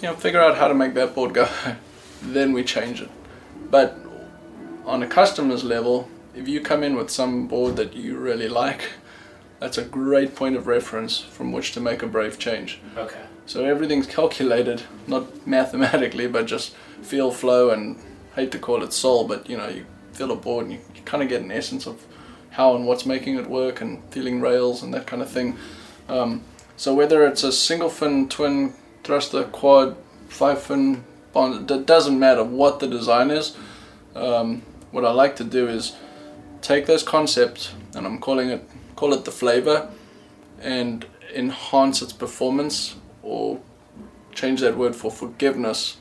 [0.01, 1.47] you know, figure out how to make that board go.
[2.23, 3.09] then we change it.
[3.69, 3.97] But
[4.85, 8.81] on a customer's level, if you come in with some board that you really like,
[9.63, 12.81] that's a great point of reference from which to make a brave change.
[12.97, 13.21] Okay.
[13.45, 17.97] So everything's calculated, not mathematically, but just feel, flow, and
[18.35, 21.01] hate to call it soul, but you know, you feel a board and you, you
[21.03, 22.05] kind of get an essence of
[22.49, 25.57] how and what's making it work and feeling rails and that kind of thing.
[26.09, 26.43] Um,
[26.75, 28.73] so whether it's a single fin, twin,
[29.05, 29.95] thruster, quad,
[30.27, 33.55] five fin, bond, it doesn't matter what the design is.
[34.13, 35.95] Um, what I like to do is
[36.61, 38.69] take those concepts, and I'm calling it
[39.03, 39.89] call it the flavor,
[40.61, 43.59] and enhance its performance or
[44.33, 45.97] change that word for forgiveness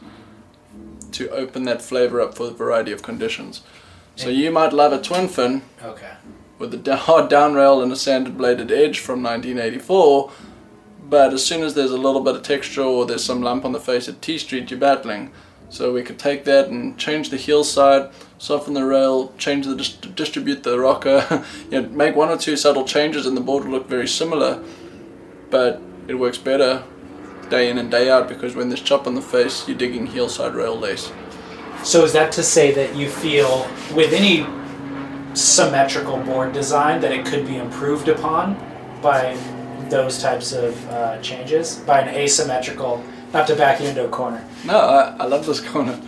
[1.11, 3.63] to open that flavor up for a variety of conditions.
[4.15, 6.13] So you might love a twin fin Okay.
[6.61, 10.31] with a hard down rail and a sanded bladed edge from 1984,
[11.11, 13.73] but as soon as there's a little bit of texture or there's some lump on
[13.73, 15.33] the face at T Street, you're battling.
[15.71, 18.11] So we could take that and change the heel side,
[18.43, 22.57] soften the rail, change the dis- distribute the rocker, you know, make one or two
[22.57, 24.61] subtle changes, and the board will look very similar,
[25.49, 26.83] but it works better
[27.51, 30.29] day in and day out because when there's chop on the face, you're digging heel
[30.29, 31.13] side rail lace.
[31.85, 34.45] So is that to say that you feel with any
[35.35, 38.57] symmetrical board design that it could be improved upon
[39.01, 39.37] by
[39.89, 43.05] those types of uh, changes by an asymmetrical?
[43.33, 44.45] Not to back you into a corner.
[44.65, 45.99] No, I, I love this corner.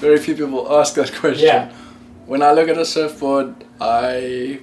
[0.00, 1.46] Very few people ask that question.
[1.46, 1.72] Yeah.
[2.24, 4.60] When I look at a surfboard, I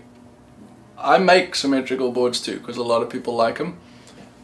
[0.97, 3.77] I make symmetrical boards too because a lot of people like them,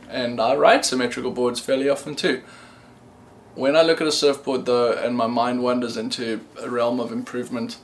[0.07, 2.43] and I ride symmetrical boards fairly often too.
[3.55, 7.11] When I look at a surfboard though, and my mind wanders into a realm of
[7.11, 7.77] improvement,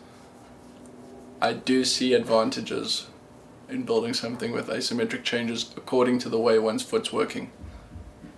[1.41, 3.07] I do see advantages
[3.69, 7.51] in building something with asymmetric changes according to the way one's foot's working.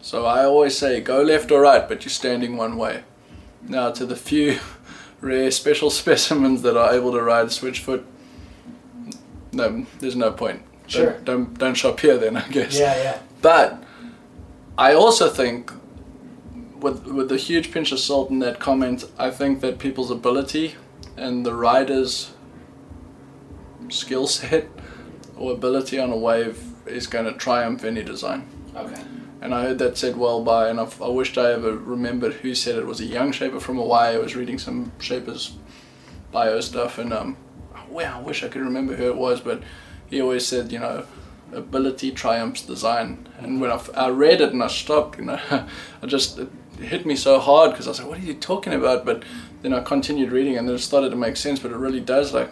[0.01, 3.03] So I always say go left or right, but you're standing one way.
[3.68, 4.59] Now, to the few
[5.22, 8.03] rare special specimens that are able to ride Switchfoot,
[9.53, 10.64] no, there's no point.
[10.88, 11.12] Sure.
[11.12, 12.78] Don't, don't don't shop here then, I guess.
[12.78, 13.20] Yeah, yeah.
[13.41, 13.84] But
[14.78, 15.72] I also think,
[16.80, 20.76] with with the huge pinch of salt in that comment, I think that people's ability
[21.18, 22.32] and the rider's
[23.89, 24.68] skill set
[25.38, 28.47] or ability on a wave is going to triumph any design.
[28.76, 29.01] Okay.
[29.42, 32.54] And I heard that said well by, and I've, I wished I ever remembered who
[32.54, 32.80] said it.
[32.82, 34.16] It was a young shaper from Hawaii.
[34.16, 35.56] I was reading some shapers
[36.32, 37.38] bio stuff, and um,
[37.89, 39.64] wow, I wish I could remember who it was, but
[40.10, 41.06] he always said, you know,
[41.54, 43.28] ability triumphs design.
[43.39, 45.39] And when I, f- I read it and I stopped, you know,
[46.02, 48.74] I just it hit me so hard because I was like, what are you talking
[48.74, 49.06] about?
[49.06, 49.24] But
[49.64, 51.60] then I continued reading, and then it started to make sense.
[51.60, 52.32] But it really does.
[52.32, 52.52] Like,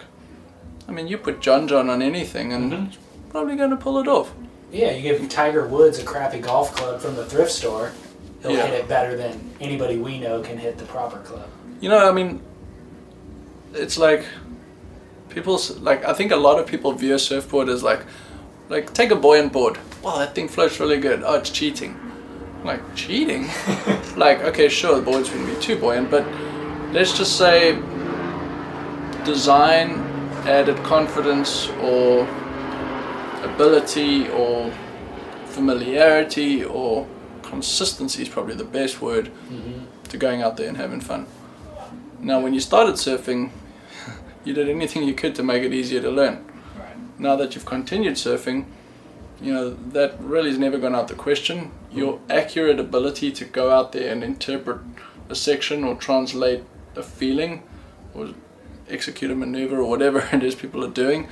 [0.88, 2.88] I mean, you put John John on anything, and Mhm.
[2.88, 2.98] it's
[3.30, 4.34] probably going to pull it off.
[4.72, 7.92] Yeah, you give Tiger Woods a crappy golf club from the thrift store,
[8.42, 8.68] he'll Yeah.
[8.68, 11.48] hit it better than anybody we know can hit the proper club.
[11.82, 12.42] You know, I mean,
[13.74, 14.26] it's like
[15.30, 18.02] people like I think a lot of people view a surfboard as like
[18.70, 19.78] like take a buoyant board.
[20.04, 21.24] Wow, that thing floats really good.
[21.26, 21.98] Oh, it's cheating.
[22.64, 23.48] Like cheating?
[24.18, 26.26] like okay, sure, the board's to be too buoyant, but
[26.94, 27.78] let's just say
[29.24, 29.92] design
[30.46, 32.26] added confidence or
[33.44, 34.72] ability or
[35.46, 37.08] familiarity or
[37.44, 39.86] consistency is probably the best word mm-hmm.
[40.10, 41.26] to going out there and having fun.
[42.20, 43.52] Now, when you started surfing,
[44.44, 46.46] you did anything you could to make it easier to learn.
[46.78, 47.20] Right.
[47.20, 48.66] Now that you've continued surfing,
[49.42, 51.72] you know, that really has never gone out the question.
[51.92, 52.32] Your mm-hmm.
[52.32, 54.82] accurate ability to go out there and interpret
[55.30, 56.64] a section or translate
[56.96, 57.64] a feeling
[58.14, 58.30] or
[58.90, 61.28] execute a maneuver or whatever it is people are doing,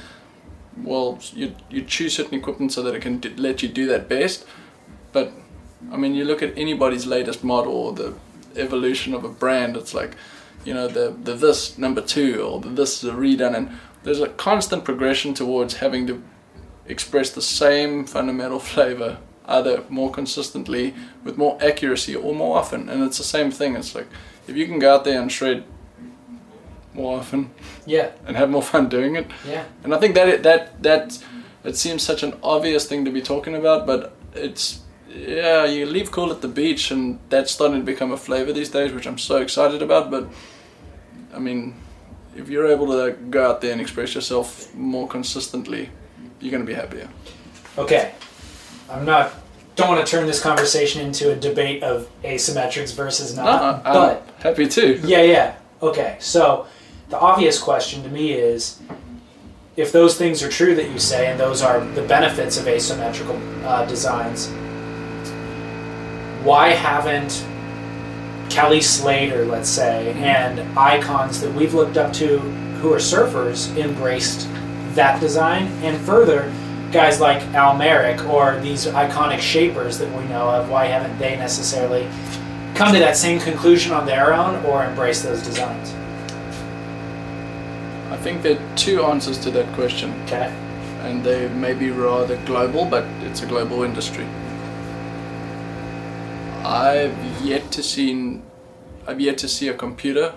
[0.83, 4.45] well, you, you choose certain equipment so that it can let you do that best.
[5.11, 5.31] But,
[5.91, 8.13] I mean, you look at anybody's latest model or the
[8.55, 10.15] evolution of a brand, it's like,
[10.65, 13.69] you know, the, the this number two or the this is a redone, and
[14.03, 16.23] there's a constant progression towards having to
[16.85, 19.17] express the same fundamental flavor
[19.47, 23.95] either more consistently with more accuracy or more often and it's the same thing it's
[23.95, 24.07] like
[24.45, 25.63] if you can go out there and shred
[26.97, 27.49] more often
[27.85, 29.63] Yeah, and have more fun doing it yeah.
[29.83, 31.23] and i think that it, that that
[31.63, 36.11] it seems such an obvious thing to be talking about but it's yeah you leave
[36.11, 39.17] cool at the beach and that's starting to become a flavor these days which i'm
[39.17, 40.27] so excited about but
[41.33, 41.73] i mean
[42.35, 45.89] if you're able to go out there and express yourself more consistently
[46.39, 47.07] you're going to be happier
[47.77, 48.11] Okay.
[48.89, 49.31] I'm not.
[49.75, 53.47] Don't want to turn this conversation into a debate of asymmetrics versus not.
[53.47, 54.99] Uh, I'm but happy too.
[55.03, 55.55] yeah, yeah.
[55.83, 56.17] Okay.
[56.19, 56.65] So
[57.09, 58.79] the obvious question to me is,
[59.75, 63.39] if those things are true that you say, and those are the benefits of asymmetrical
[63.65, 64.49] uh, designs,
[66.43, 67.45] why haven't
[68.49, 72.39] Kelly Slater, let's say, and icons that we've looked up to
[72.79, 74.47] who are surfers embraced
[74.95, 76.51] that design, and further,
[76.91, 81.35] guys like Al Merrick or these iconic shapers that we know of, why haven't they
[81.35, 82.09] necessarily
[82.75, 85.93] come to that same conclusion on their own or embrace those designs?
[88.09, 90.53] I think there are two answers to that question, Okay.
[91.01, 94.25] and they may be rather global, but it's a global industry.
[96.63, 98.41] I've yet to see,
[99.05, 100.33] I've yet to see a computer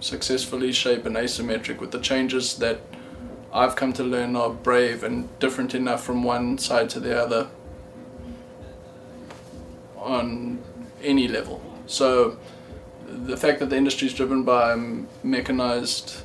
[0.00, 2.78] successfully shape an asymmetric with the changes that
[3.52, 7.48] I've come to learn are brave and different enough from one side to the other
[9.96, 10.58] on
[11.02, 11.60] any level.
[11.86, 12.38] So
[13.08, 14.76] the fact that the industry is driven by
[15.22, 16.22] mechanized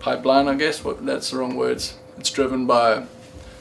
[0.00, 1.96] pipeline, I guess, what that's the wrong words.
[2.18, 3.04] It's driven by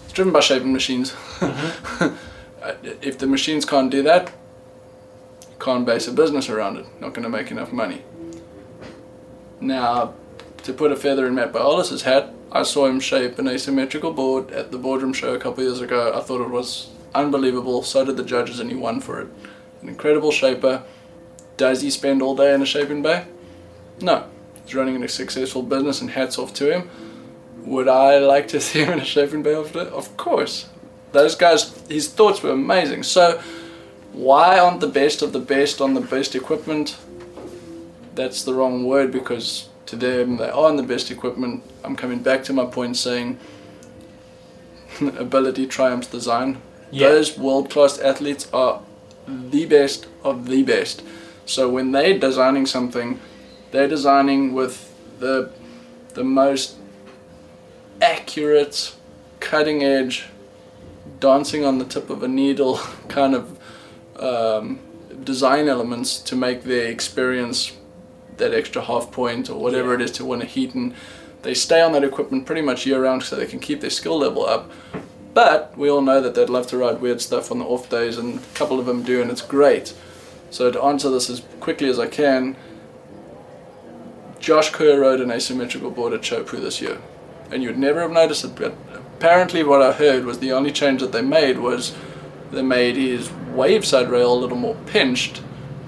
[0.05, 1.11] it's driven by shaping machines.
[1.11, 2.15] Mm-hmm.
[3.01, 4.31] if the machines can't do that,
[5.49, 6.85] you can't base a business around it.
[6.99, 8.03] Not going to make enough money.
[9.61, 10.15] Now,
[10.63, 14.51] to put a feather in Matt Biolos' hat, I saw him shape an asymmetrical board
[14.51, 16.11] at the boardroom show a couple of years ago.
[16.15, 17.83] I thought it was unbelievable.
[17.83, 19.27] So did the judges, and he won for it.
[19.81, 20.83] An incredible shaper.
[21.57, 23.25] Does he spend all day in a shaping bay?
[24.01, 24.25] No.
[24.69, 26.91] He's running a successful business, and hats off to him.
[27.65, 29.79] Would I like to see him in a shaping bay after?
[29.79, 30.69] Of course.
[31.11, 33.01] Those guys, his thoughts were amazing.
[33.01, 33.41] So,
[34.13, 36.97] why aren't the best of the best on the best equipment?
[38.13, 41.63] That's the wrong word because to them they are on the best equipment.
[41.83, 43.39] I'm coming back to my point saying
[45.01, 46.61] ability triumphs design.
[46.91, 47.09] Yeah.
[47.09, 48.83] Those world class athletes are
[49.27, 51.01] the best of the best.
[51.47, 53.19] So when they're designing something,
[53.71, 55.51] they're designing with the
[56.13, 56.75] the most
[58.01, 58.95] accurate,
[59.39, 60.25] cutting edge,
[61.19, 63.59] dancing on the tip of a needle kind of
[64.17, 64.79] um,
[65.23, 67.75] design elements to make their experience
[68.37, 70.73] that extra half point or whatever it is to win a heat.
[70.73, 70.93] And
[71.41, 74.17] they stay on that equipment pretty much year round so they can keep their skill
[74.17, 74.71] level up.
[75.33, 78.17] But we all know that they'd love to ride weird stuff on the off days
[78.17, 79.93] and a couple of them do and it's great.
[80.49, 82.55] So to answer this as quickly as I can
[84.39, 86.97] Josh Kerr rode an asymmetrical board at Chopu this year
[87.51, 91.01] and you'd never have noticed it but apparently what I heard was the only change
[91.01, 91.95] that they made was
[92.51, 95.41] they made his wave side rail a little more pinched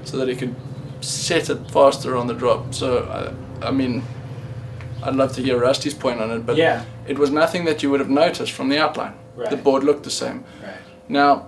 [0.03, 0.55] so that he could
[1.01, 2.73] set it faster on the drop.
[2.73, 4.03] So, I, I mean,
[5.03, 6.83] I'd love to hear Rusty's point on it, but Yeah.
[7.07, 9.13] it was nothing that you would have noticed from the outline.
[9.49, 10.43] The board looked the same.
[10.61, 10.75] Right.
[11.09, 11.47] Now,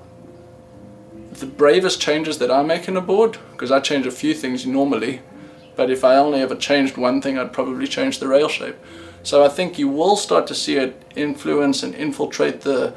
[1.34, 4.66] the bravest changes that I make in a board, because I change a few things
[4.66, 5.22] normally,
[5.76, 8.76] but if I only ever changed one thing, I'd probably change the rail shape.
[9.24, 12.93] So I think you will start to see it influence and infiltrate the,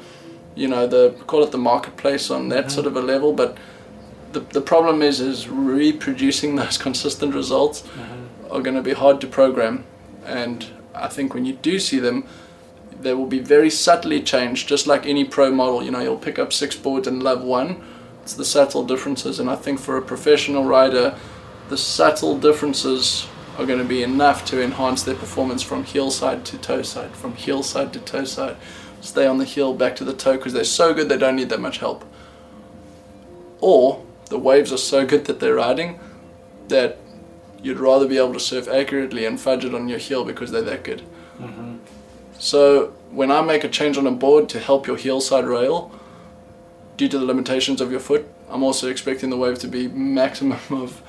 [0.55, 2.69] you know, the call it the marketplace on that mm-hmm.
[2.69, 3.33] sort of a level.
[3.33, 3.57] But
[4.33, 8.51] the the problem is is reproducing those consistent results mm-hmm.
[8.51, 9.85] are going to be hard to program,
[10.25, 12.25] and I think when you do see them,
[12.99, 15.81] they will be very subtly changed, just like any pro model.
[15.81, 17.81] You know, you'll pick up six boards and love one.
[18.23, 21.17] It's the subtle differences, and I think for a professional rider,
[21.69, 26.45] the subtle differences are going to be enough to enhance their performance from heel side
[26.45, 28.55] to toe side, from heel side to toe side.
[29.01, 31.49] Stay on the heel, back to the toe, because they're so good they don't need
[31.49, 32.05] that much help.
[33.59, 35.99] Or the waves are so good that they're riding
[36.67, 36.99] that
[37.61, 40.61] you'd rather be able to surf accurately and fudge it on your heel because they're
[40.61, 41.01] that good.
[41.39, 41.77] Mm-hmm.
[42.37, 45.91] So when I make a change on a board to help your heel side rail,
[46.97, 50.59] due to the limitations of your foot, I'm also expecting the wave to be maximum
[50.69, 51.01] of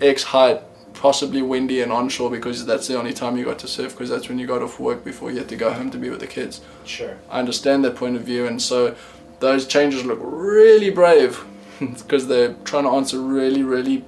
[0.00, 0.60] X height,
[0.94, 4.28] possibly windy and onshore because that's the only time you got to surf because that's
[4.28, 6.26] when you got off work before you had to go home to be with the
[6.26, 6.60] kids.
[6.84, 7.16] Sure.
[7.30, 8.96] I understand that point of view, and so
[9.40, 11.44] those changes look really brave
[11.78, 14.04] because they're trying to answer really, really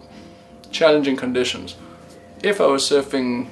[0.70, 1.76] challenging conditions.
[2.42, 3.48] If I was surfing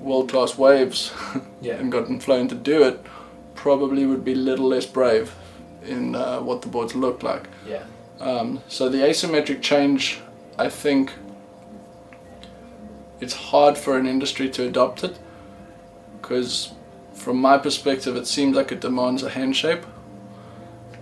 [0.00, 1.12] world class waves
[1.60, 1.74] Yeah.
[1.74, 3.00] and gotten flown to do it,
[3.54, 5.34] probably would be a little less brave
[5.86, 7.44] in uh, what the boards look like.
[7.66, 7.84] Yeah.
[8.20, 10.20] Um, so the asymmetric change,
[10.58, 11.12] I think,
[13.20, 15.18] it's hard for an industry to adopt it
[16.20, 16.72] because,
[17.12, 19.84] from my perspective, it seems like it demands a hand shape,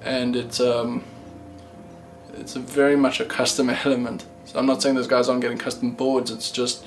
[0.03, 1.05] and it's um,
[2.35, 4.25] it's very much a custom element.
[4.45, 6.31] So I'm not saying those guys aren't getting custom boards.
[6.31, 6.85] It's just,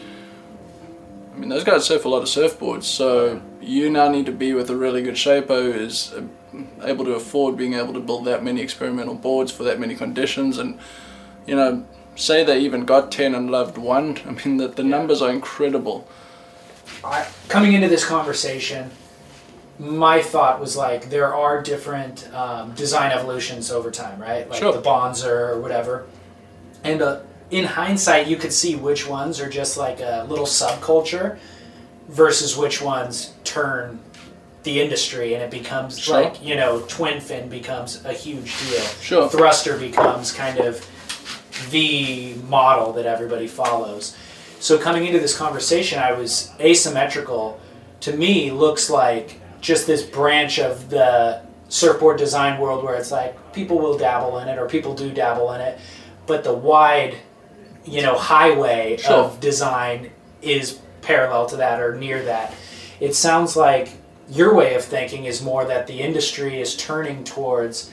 [1.34, 4.54] I mean, those guys surf a lot of surfboards, so you now need to be
[4.54, 6.22] with a really good shaper who is uh,
[6.84, 10.58] able to afford being able to build that many experimental boards for that many conditions
[10.58, 10.78] and
[11.48, 11.84] you know
[12.16, 16.08] say they even got 10 and loved one i mean the, the numbers are incredible
[17.04, 18.92] I, coming into this conversation,
[19.80, 24.48] my thought was like there are different um, design evolutions over time, right?
[24.50, 24.72] Like Sure.
[24.74, 26.06] the Bonzer or whatever.
[26.84, 27.20] and uh,
[27.52, 31.38] in hindsight, you could see which ones are just like a little subculture
[32.08, 34.00] versus which ones turn
[34.64, 36.22] the industry and it becomes Sure.
[36.24, 39.30] like you know twin fin becomes a huge deal Sure.
[39.30, 40.84] thruster becomes kind of
[41.72, 44.16] the model that everybody follows.
[44.60, 47.60] So coming into this conversation i was asymmetrical.
[48.02, 53.54] To me looks like just this branch of the surfboard design world where it's like
[53.54, 55.80] people will dabble in it or people do dabble in it
[56.28, 57.16] but the wide
[57.84, 59.14] you know highway Sure.
[59.16, 60.12] of design
[60.44, 62.54] is parallel to that or near that.
[63.00, 63.90] It sounds like
[64.30, 67.92] your way of thinking is more that the industry is turning towards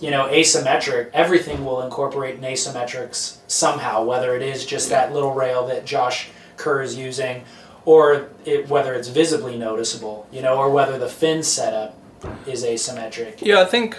[0.00, 5.34] you know asymmetric everything will incorporate an asymmetrics somehow whether it is just that little
[5.34, 7.42] rail that josh kerr is using
[7.84, 11.96] or it, whether it's visibly noticeable you know or whether the fin setup
[12.46, 13.96] is asymmetric Yeah, I think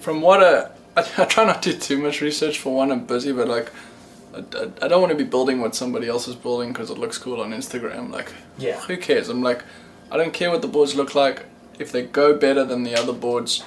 [0.00, 3.06] from what I, I, I try not to do too much research for one, I'm
[3.06, 3.72] busy, but like,
[4.34, 6.98] I, I, I don't want to be building what somebody else is building because it
[6.98, 8.10] looks cool on Instagram.
[8.10, 8.80] Like, Yeah.
[8.80, 9.28] who cares?
[9.28, 9.62] I'm like,
[10.10, 11.46] I don't care what the boards look like.
[11.78, 13.64] If they go better than the other boards,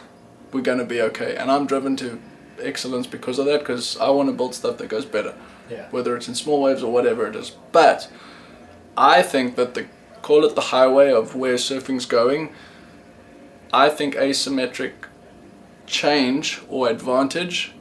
[0.52, 1.36] we're going to be okay.
[1.36, 2.20] And I'm driven to
[2.60, 5.36] excellence because of that, because I want to build stuff that goes better
[5.70, 7.52] yeah whether it's in small waves or whatever it is.
[7.72, 8.10] But
[8.96, 9.88] I think that the
[10.22, 12.54] call it the highway of where surfing's going.
[13.74, 14.94] I think asymmetric
[15.86, 17.74] change or advantage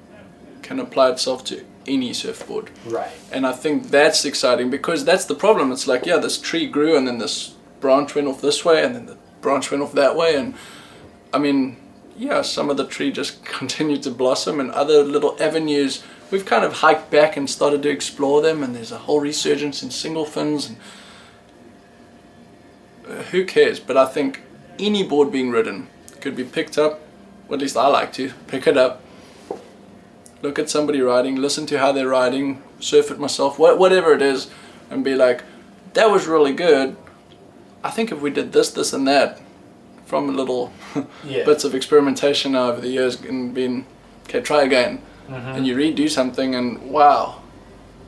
[0.63, 2.71] can apply itself to any surfboard.
[2.85, 5.71] right And I think that's exciting because that's the problem.
[5.71, 8.95] It's like, yeah, this tree grew and then this branch went off this way and
[8.95, 10.35] then the branch went off that way.
[10.35, 10.55] And
[11.33, 11.77] I mean,
[12.17, 16.03] yeah, some of the tree just continued to blossom and other little avenues.
[16.31, 19.83] We've kind of hiked back and started to explore them, and there's a whole resurgence
[19.83, 20.69] in single fins.
[20.69, 20.79] And
[23.09, 23.79] uh, who cares?
[23.79, 24.43] But I think
[24.79, 25.89] any board being ridden
[26.21, 27.01] could be picked up,
[27.49, 29.03] or at least I like to pick it up,
[30.43, 34.23] look at somebody riding, listen to how they're riding, surf it myself, wha- whatever it
[34.23, 34.51] is,
[34.91, 35.45] and be like,
[35.95, 36.97] that was really good.
[37.85, 39.41] I think if we did this, this, and that,
[40.07, 40.73] from little
[41.25, 41.45] Yeah.
[41.45, 43.85] bits of experimentation over the years, and been,
[44.25, 45.49] okay, try again, mm-hmm.
[45.49, 47.43] and you redo something, and wow,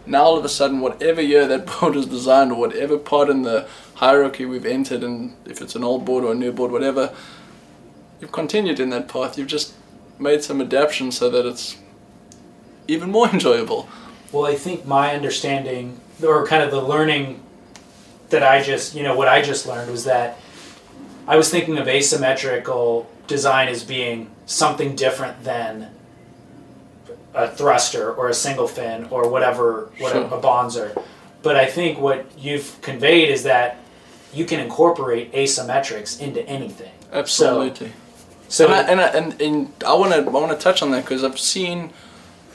[0.07, 3.43] now all of a sudden, whatever year that board was designed, or whatever part in
[3.43, 7.15] the hierarchy we've entered, and if it's an old board or a new board, whatever,
[8.21, 9.37] you've continued in that path.
[9.37, 9.75] You've just
[10.19, 11.77] made some adaptations so that it's
[12.87, 13.89] even more enjoyable.
[14.33, 17.43] Well, I think my understanding, or kind of the learning
[18.31, 20.39] that I just, you know, what I just learned was that
[21.29, 25.91] I was thinking of asymmetrical design as being something different than
[27.35, 30.39] a thruster or a single fin or whatever, whatever Sure.
[30.39, 31.03] a bonzer.
[31.43, 33.77] But I think what you've conveyed is that
[34.33, 36.91] you can incorporate asymmetrics into anything.
[37.13, 37.93] Absolutely.
[38.49, 40.91] So, and, I, and, I, and, and I want to I want to touch on
[40.93, 41.91] that because I've seen.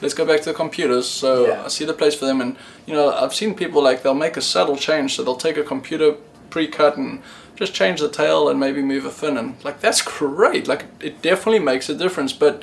[0.02, 1.08] Let's go back to the computers.
[1.08, 1.64] So Yeah.
[1.64, 2.56] I see the place for them, and
[2.86, 5.14] you know I've seen people like they'll make a subtle change.
[5.14, 6.16] So they'll take a computer
[6.50, 7.22] pre-cut and
[7.56, 10.66] just change the tail and maybe move a fin, and like that's great.
[10.66, 12.32] Like it definitely makes a difference.
[12.32, 12.62] But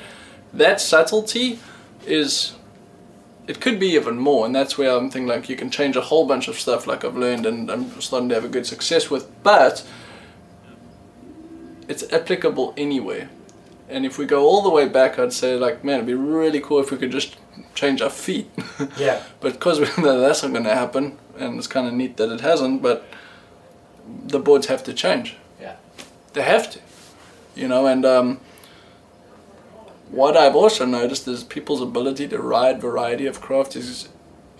[0.52, 1.58] that subtlety
[2.06, 2.54] is
[3.46, 6.00] it could be even more, and that's where I'm thinking like you can change a
[6.00, 9.10] whole bunch of stuff, like I've learned and I'm starting to have a good success
[9.10, 9.28] with.
[9.42, 9.84] But
[11.88, 13.28] it's applicable anywhere.
[13.88, 16.60] And if we go all the way back, I'd say like, man, it'd be really
[16.60, 17.36] cool if we could just
[17.74, 18.50] change our feet.
[18.96, 22.16] yeah, but because we know that's not going to happen, and it's kind of neat
[22.16, 22.80] that it hasn't.
[22.80, 23.04] But
[24.26, 25.36] the boards have to change.
[25.60, 25.76] yeah,
[26.32, 26.80] They have to,
[27.54, 27.86] you know.
[27.86, 28.40] And um,
[30.10, 34.08] what I've also noticed is people's ability to ride variety of craft is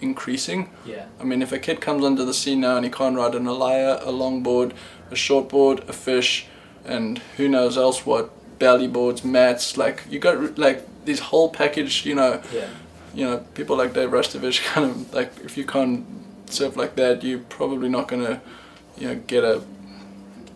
[0.01, 0.70] increasing.
[0.86, 3.34] yeah, I mean, if a kid comes onto the scene now and he can't ride
[3.34, 4.72] an alaia, a longboard,
[5.11, 6.47] a shortboard, a fish,
[6.84, 12.05] and who knows else what, belly boards, mats, like you got like this whole package,
[12.07, 12.68] you know, yeah,
[13.14, 16.05] you know, people like Dave Rastovich kind of like if you can't
[16.47, 18.40] surf like that, you're probably not gonna,
[18.97, 19.62] you know, get a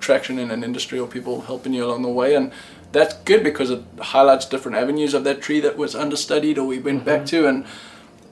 [0.00, 2.34] traction in an industry or people helping you along the way.
[2.34, 2.52] And
[2.92, 6.78] that's good because it highlights different avenues of that tree that was understudied or we
[6.78, 7.42] went back mm-hmm.
[7.42, 7.48] to.
[7.48, 7.66] And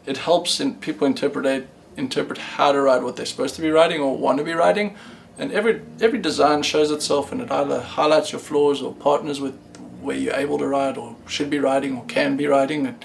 [0.07, 4.01] it helps in people interpret interpret how to ride what they're supposed to be riding
[4.01, 4.97] or want to be riding
[5.39, 9.55] and every every design shows itself and it either highlights your flaws or partners with
[10.01, 13.05] where you're able to ride or should be riding or can be riding and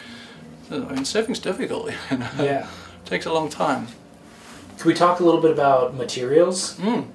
[0.72, 2.30] I mean surfing's difficult you know?
[2.40, 2.68] yeah.
[3.04, 3.88] it takes a long time
[4.80, 6.78] Can we talk a little bit about materials?
[6.78, 7.06] mm.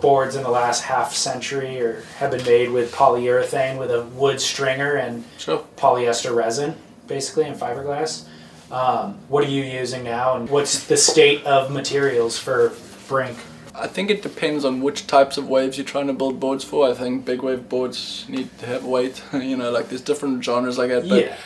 [0.00, 4.40] boards in the last half century or have been made with polyurethane with a wood
[4.40, 6.76] stringer and sure polyester resin,
[7.08, 8.26] basically, and fiberglass.
[8.70, 12.72] Um, what are you using now, and what's the state of materials for
[13.08, 13.36] Brink?
[13.74, 16.88] I think it depends on which types of waves you're trying to build boards for.
[16.88, 19.20] I think big wave boards need to have weight.
[19.32, 21.08] you know, like there's different genres like that.
[21.08, 21.36] But yeah,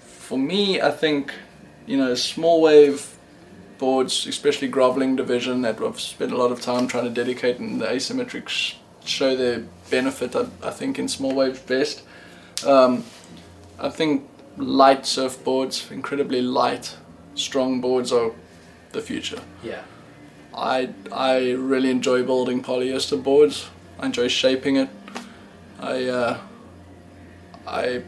[0.00, 1.34] for me, I think,
[1.84, 3.15] you know, small wave
[3.78, 7.80] boards, especially groveling division that I've spent a lot of time trying to dedicate and
[7.80, 8.74] the asymmetric sh-
[9.04, 12.02] show their benefit, I, I think, in small waves best.
[12.64, 13.04] Um,
[13.78, 16.96] I think light surfboards, incredibly light,
[17.34, 18.32] strong boards are
[18.92, 19.40] the future.
[19.62, 19.82] Yeah.
[20.54, 23.68] I, I really enjoy building polyester boards.
[23.98, 24.88] I enjoy shaping it.
[25.78, 26.38] I, uh,
[27.66, 28.02] I,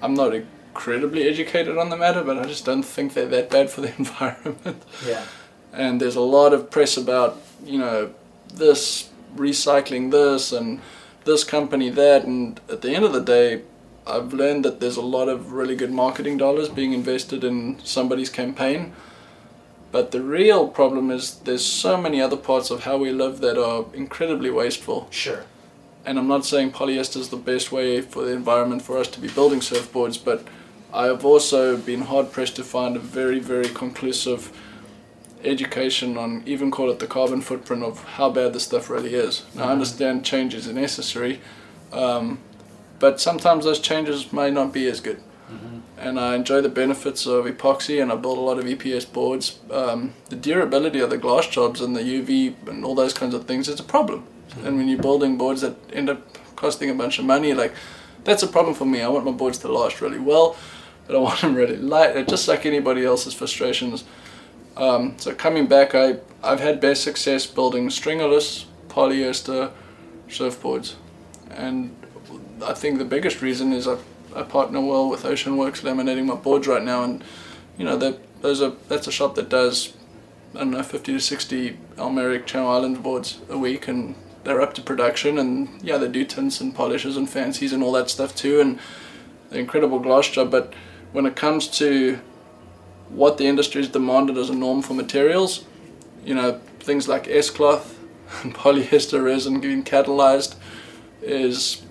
[0.00, 0.32] I'm not
[0.70, 3.94] incredibly educated on the matter, but I just don't think they're that bad for the
[3.98, 4.82] environment.
[5.06, 5.24] Yeah.
[5.72, 8.12] And there's a lot of press about, you know,
[8.52, 10.80] this recycling this and
[11.24, 13.62] this company that, and at the end of the day,
[14.06, 18.30] I've learned that there's a lot of really good marketing dollars being invested in somebody's
[18.30, 18.92] campaign.
[19.92, 23.58] But the real problem is there's so many other parts of how we live that
[23.58, 25.08] are incredibly wasteful.
[25.10, 25.44] Sure.
[26.04, 29.20] And I'm not saying polyester is the best way for the environment for us to
[29.20, 30.44] be building surfboards, but
[30.92, 34.52] I have also been hard pressed to find a very, very conclusive
[35.44, 39.44] education on even call it the carbon footprint of how bad this stuff really is.
[39.54, 41.40] Now, I understand changes are necessary,
[41.92, 42.38] um,
[42.98, 45.22] but sometimes those changes may not be as good.
[45.98, 49.58] And I enjoy the benefits of epoxy, and I build a lot of EPS boards.
[49.70, 53.44] Um, the durability of the glass jobs and the UV and all those kinds of
[53.44, 54.24] things is a problem.
[54.64, 56.22] And when you're building boards that end up
[56.56, 57.74] costing a bunch of money, like
[58.24, 59.02] that's a problem for me.
[59.02, 60.56] I want my boards to last really well,
[61.14, 64.04] I want them really light, They're just like anybody else's frustrations.
[64.76, 69.72] Um, so coming back, I I've had best success building stringerless polyester
[70.28, 70.94] surfboards,
[71.50, 71.94] and
[72.64, 73.98] I think the biggest reason is I,
[74.34, 77.22] I partner well with Ocean Works laminating my boards right now, and
[77.76, 77.96] you know
[78.40, 79.92] those are that's a shop that does
[80.54, 84.62] I don't know 50 to 60 Al Merrick Channel Islands boards a week, and they're
[84.62, 88.08] up to production, and yeah they do tints and polishes and fancies and all that
[88.08, 88.78] stuff too, and
[89.50, 90.72] the incredible glass job, but
[91.12, 92.20] when it comes to
[93.08, 95.64] what the industry has demanded as a norm for materials,
[96.24, 97.98] you know, things like S-cloth
[98.42, 100.54] and polyester resin being catalyzed
[101.22, 101.82] is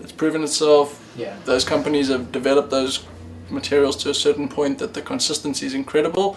[0.00, 1.04] it's proven itself.
[1.16, 1.36] Yeah.
[1.44, 3.04] Those companies have developed those
[3.50, 6.36] materials to a certain point that the consistency is incredible,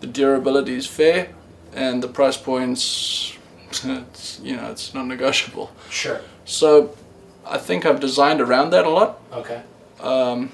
[0.00, 1.28] the durability is fair,
[1.74, 3.36] and the price points,
[3.84, 5.72] it's, you know, it's non-negotiable.
[5.90, 6.20] Sure.
[6.44, 6.96] So
[7.46, 9.20] I think I've designed around that a lot.
[9.32, 9.62] Okay.
[10.00, 10.52] Um,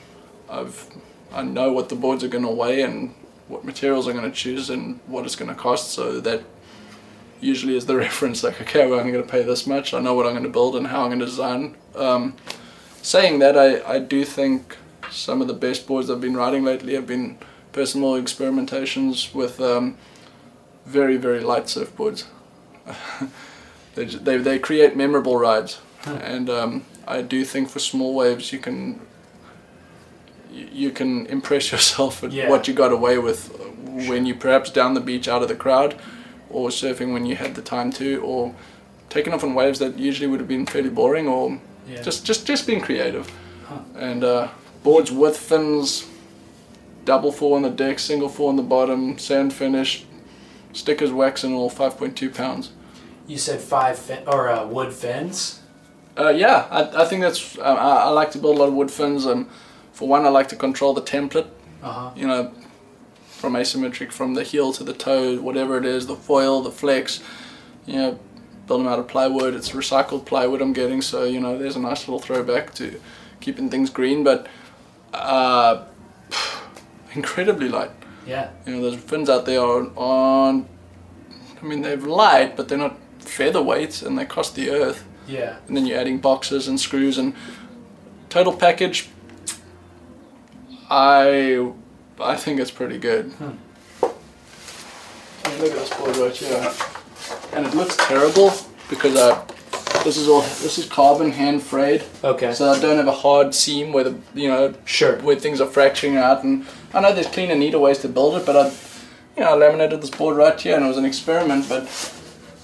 [0.49, 0.89] I've
[1.33, 3.15] I know what the boards are going to weigh and
[3.49, 5.93] what materials I'm going to choose and what it's going to cost.
[5.93, 6.43] So that
[7.41, 8.43] usually is the reference.
[8.43, 9.95] Like, okay, well, I'm going to pay this much.
[9.95, 11.77] I know what I'm going to build and how I'm going to design.
[11.95, 12.37] Um,
[13.03, 14.77] saying that, I, I do think
[15.11, 17.39] some of the best boards I've been riding lately have been
[17.73, 19.97] personal experimentations with um,
[20.85, 22.25] very very light surfboards.
[23.95, 28.59] they, they they create memorable rides, and um, I do think for small waves you
[28.59, 29.01] can
[30.73, 32.49] you can impress yourself at Yeah.
[32.49, 33.49] what you got away with
[34.09, 35.95] when you perhaps down the beach out of the crowd,
[36.51, 38.55] or surfing when you had the time to, or
[39.11, 42.03] taking off on waves that usually would have been fairly boring, or Yeah.
[42.03, 43.27] just just just being creative.
[43.69, 43.81] Huh.
[43.97, 44.49] And uh,
[44.83, 46.07] boards with fins,
[47.05, 50.05] double four on the deck, single four on the bottom, sand finish,
[50.73, 52.73] stickers, wax, and all 5.2 pounds.
[53.27, 55.61] You said five fin- or uh, wood fins.
[56.17, 57.59] Uh, yeah, I, I think that's.
[57.59, 59.27] I, I like to build a lot of wood fins.
[59.27, 59.49] Um,
[59.99, 61.49] for one, I like to control the template.
[61.83, 62.11] Uh huh.
[62.15, 62.53] You know,
[63.41, 67.21] from asymmetric, from the heel to the toe, whatever it is, the foil, the flex.
[67.87, 68.19] You know,
[68.67, 69.55] build them out of plywood.
[69.55, 73.01] It's recycled plywood I'm getting, so you know, there's a nice little throwback to
[73.41, 74.47] keeping things green, but
[75.13, 75.85] uh,
[77.15, 77.91] incredibly light.
[78.27, 78.51] Yeah.
[78.67, 80.69] You know, those fins out there are on.
[81.61, 85.57] I mean, they're light, but they're not featherweights, and they cost the earth Yeah.
[85.67, 87.35] and then you're adding boxes and screws and
[88.31, 89.09] total package
[90.91, 91.71] I
[92.21, 93.27] I think it's pretty good.
[93.33, 93.51] Hmm.
[95.45, 96.73] I mean, look at this board right here.
[97.53, 98.53] And it looks terrible
[98.89, 99.45] because I
[100.05, 102.05] this is all this is carbon hand frayed.
[102.25, 102.53] Okay.
[102.55, 105.17] So I don't have a hard seam where the you know Sure.
[105.19, 108.47] where things are fracturing out and I know there's cleaner neater ways to build it
[108.47, 108.67] but I
[109.37, 111.83] you know I laminated this board right here and it was an experiment but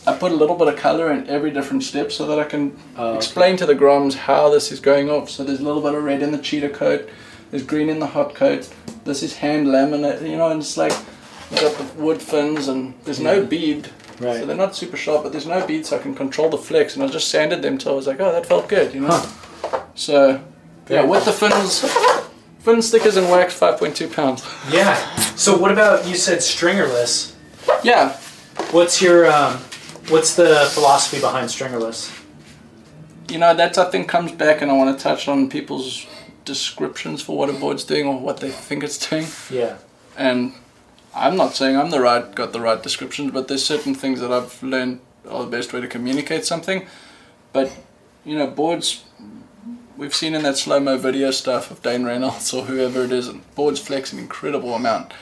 [0.06, 2.76] I put a little bit of color in every different step so that I can
[2.96, 3.16] Oh, okay.
[3.16, 5.30] explain to the groms how this is going off.
[5.30, 7.08] So there's a little bit of red in the cheater coat,
[7.54, 8.68] there's green in the hot coat,
[9.04, 10.92] this is hand laminate, you know, and it's like
[11.52, 13.90] we've got the wood fins and there's no bead.
[14.18, 14.40] Right.
[14.40, 16.96] So they're not super sharp, but there's no bead so I can control the flex
[16.96, 19.24] and I just sanded them till I was like, oh that felt good, you know.
[19.94, 20.40] So yeah,
[20.86, 21.84] Very with the fins
[22.58, 24.44] fin stickers and wax five point two pounds.
[24.68, 24.96] Yeah.
[25.36, 27.36] So what about you said stringerless?
[27.84, 28.16] Yeah.
[28.72, 29.58] What's your um,
[30.08, 32.24] what's the philosophy behind stringerless?
[33.30, 36.06] you know that I think comes back, and I want to touch on people's
[36.44, 39.26] descriptions for what a board's doing or what they think it's doing.
[39.50, 39.78] Yeah.
[40.16, 40.54] And
[41.14, 44.32] I'm not saying I'm the right got the right descriptions, but there's certain things that
[44.32, 46.86] I've learned are the best way to communicate something.
[47.52, 47.72] But
[48.24, 49.04] you know, boards
[49.96, 53.28] we've seen in that slow mo video stuff of Dane Reynolds or whoever it is,
[53.28, 55.12] and boards flex an incredible amount.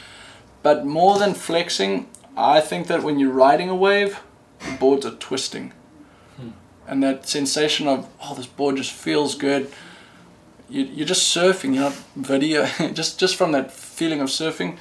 [0.62, 4.20] But more than flexing, I think that when you're riding a wave,
[4.60, 5.72] the boards are twisting.
[6.36, 6.50] Hmm.
[6.86, 9.70] And that sensation of, oh, this board just feels good.
[10.72, 12.64] You, you're just surfing, you're not video.
[12.94, 14.78] just, just from that feeling of surfing,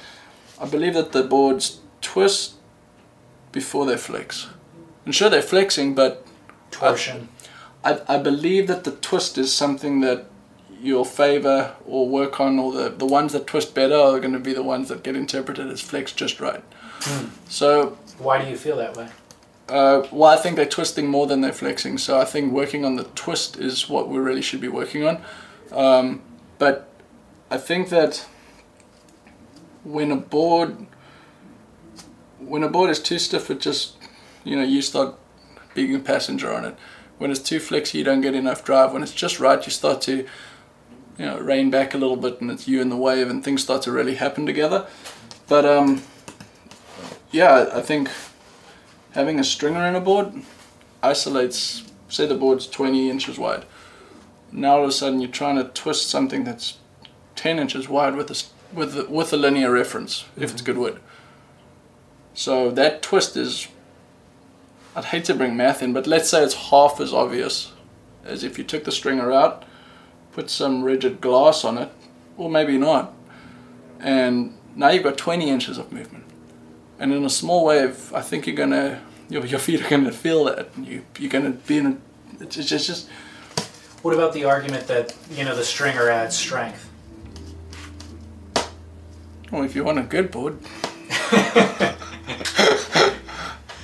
[0.58, 2.54] I believe that the boards twist
[3.52, 4.48] before they flex.
[5.04, 6.26] And sure, they're flexing, but
[6.70, 7.28] Torsion.
[7.84, 10.26] I, I believe that the twist is something that
[10.80, 14.38] you'll favor or work on, or the, the ones that twist better are going to
[14.38, 16.64] be the ones that get interpreted as flex just right.
[17.48, 19.08] So, Why do you feel that way?
[19.68, 21.98] uh, well, I think they're twisting more than they're flexing.
[21.98, 25.22] So, I think working on the twist is what we really should be working on.
[25.72, 26.22] Um,
[26.58, 26.88] but
[27.50, 28.26] I think that
[29.84, 30.86] when a board
[32.38, 33.96] when a board is too stiff, it just
[34.44, 35.14] you know you start
[35.74, 36.76] being a passenger on it.
[37.18, 38.92] When it's too flexy, you don't get enough drive.
[38.92, 40.26] When it's just right, you start to
[41.18, 43.62] you know rein back a little bit, and it's you and the wave, and things
[43.62, 44.86] start to really happen together.
[45.48, 46.02] But um,
[47.30, 48.10] yeah, I think
[49.12, 50.32] having a stringer in a board
[51.02, 51.84] isolates.
[52.08, 53.64] Say the board's 20 inches wide.
[54.52, 56.78] Now all of a sudden you're trying to twist something that's
[57.36, 58.44] 10 inches wide with a
[58.74, 60.66] with a, with a linear reference if it's mm-hmm.
[60.66, 61.00] good wood.
[62.34, 63.68] So that twist is.
[64.94, 67.72] I'd hate to bring math in, but let's say it's half as obvious
[68.24, 69.64] as if you took the stringer out,
[70.32, 71.90] put some rigid glass on it,
[72.36, 73.14] or maybe not,
[73.98, 76.24] and now you've got 20 inches of movement.
[76.98, 80.44] And in a small wave, I think you're gonna your, your feet are gonna feel
[80.44, 80.68] that.
[80.76, 81.96] and You you're gonna be in a.
[82.42, 83.08] It's just, it's just
[84.02, 86.88] What about the argument that you know the stringer adds strength?
[89.52, 90.58] well, if you want a good board.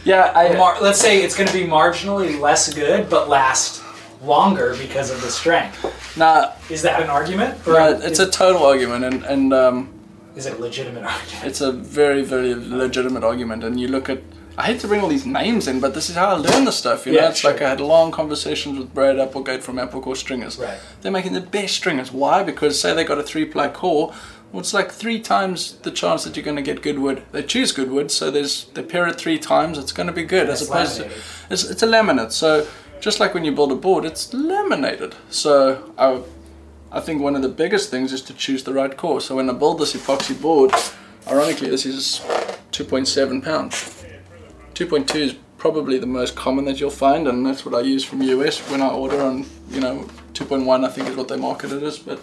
[0.04, 0.54] yeah, I.
[0.56, 3.82] Mar- let's say it's going to be marginally less good, but last
[4.22, 6.16] longer because of the strength.
[6.16, 7.64] Nah, Is that an argument?
[7.68, 10.00] Or nah, it's is, a total argument, and and um,
[10.34, 11.44] is it a legitimate argument?
[11.46, 13.62] it's a very very legitimate argument.
[13.62, 14.22] And you look at.
[14.58, 16.72] I hate to bring all these names in, but this is how I learn the
[16.72, 17.06] stuff.
[17.06, 17.62] You know, Yeah, it's like.
[17.62, 20.58] I had long conversations with Brad Applegate from Applecore Stringers.
[20.58, 20.80] Right.
[21.00, 22.10] They're making the best stringers.
[22.10, 22.42] Why?
[22.42, 24.12] Because say they got a three ply core,
[24.50, 27.22] well, it's like three times the chance that you're going to get good wood.
[27.30, 29.78] They choose good wood, so there's they pair it three times.
[29.78, 31.22] It's going to be good as opposed laminated.
[31.22, 32.32] to it's, it's a laminate.
[32.32, 32.66] So
[33.00, 35.14] just like when you build a board, it's laminated.
[35.30, 36.20] So I,
[36.90, 39.20] I think one of the biggest things is to choose the right core.
[39.20, 40.72] So when I build this epoxy board,
[41.28, 42.20] ironically, this is
[42.72, 44.04] 2.7 pounds.
[44.78, 48.22] 2.2 is probably the most common that you'll find, and that's what I use from
[48.22, 51.82] US when I order on, you know, 2.1 I think is what they market it
[51.82, 51.98] as.
[51.98, 52.20] But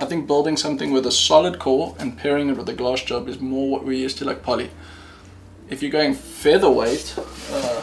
[0.00, 3.28] I think building something with a solid core and pairing it with a glass job
[3.28, 4.68] is more what we're used to like poly.
[5.70, 7.14] If you're going featherweight,
[7.52, 7.82] uh,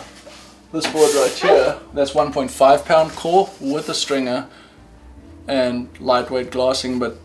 [0.73, 4.49] this board right here, that's 1.5 pound core with a stringer
[5.47, 7.15] and lightweight glassing, but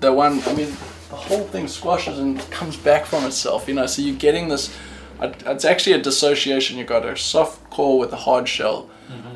[0.00, 0.76] the one, I mean,
[1.08, 4.76] the whole thing squashes and comes back from itself, you know, so you're getting this,
[5.20, 6.78] it's actually a dissociation.
[6.78, 8.90] You've got a soft core with a hard shell.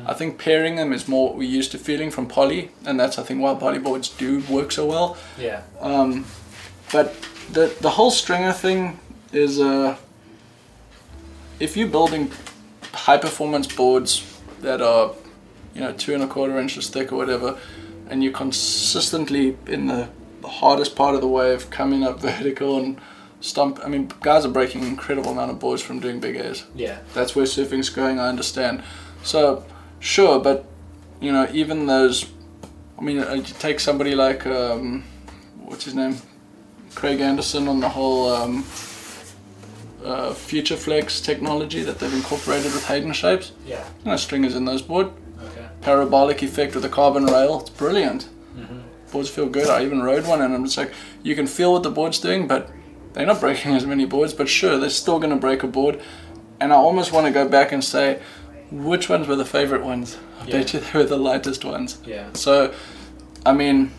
[0.05, 3.19] I think pairing them is more what we're used to feeling from poly, and that's,
[3.19, 5.17] I think, why poly boards do work so well.
[5.37, 5.61] Yeah.
[5.79, 6.25] Um,
[6.91, 7.15] but
[7.51, 8.99] the the whole stringer thing
[9.31, 9.97] is uh,
[11.59, 12.31] if you're building
[12.93, 14.25] high performance boards
[14.61, 15.13] that are
[15.75, 17.57] you know two and a quarter inches thick or whatever,
[18.09, 20.09] and you're consistently in the,
[20.41, 22.99] the hardest part of the wave coming up vertical and
[23.41, 23.79] stump.
[23.83, 26.97] I mean, guys are breaking an incredible amount of boards from doing big airs Yeah.
[27.13, 28.19] that's where surfing's going.
[28.19, 28.83] I understand.
[29.23, 29.63] So,
[29.99, 30.65] sure, but
[31.21, 32.25] you know, even those.
[32.97, 35.03] I mean, uh, you take somebody like um,
[35.63, 36.17] what's his name,
[36.95, 38.65] Craig Anderson, on the whole um,
[40.03, 43.51] uh, Future Flex technology that they've incorporated with Hayden shapes.
[43.65, 43.85] Yeah.
[44.03, 45.07] You know, stringers in those board.
[45.43, 45.65] Okay.
[45.81, 47.61] Parabolic effect with a carbon rail.
[47.61, 48.29] It's brilliant.
[49.11, 49.67] Boards feel good.
[49.69, 52.47] I even rode one, and I'm just like, you can feel what the board's doing,
[52.47, 52.69] but
[53.13, 54.33] they're not breaking as many boards.
[54.33, 55.99] But sure, they're still going to break a board.
[56.59, 58.19] And I almost want to go back and say,
[58.71, 60.17] which ones were the favorite ones?
[60.41, 60.51] I Yeah.
[60.57, 61.97] bet you they were the lightest ones.
[62.05, 62.27] Yeah.
[62.33, 62.73] So,
[63.45, 63.91] I mean,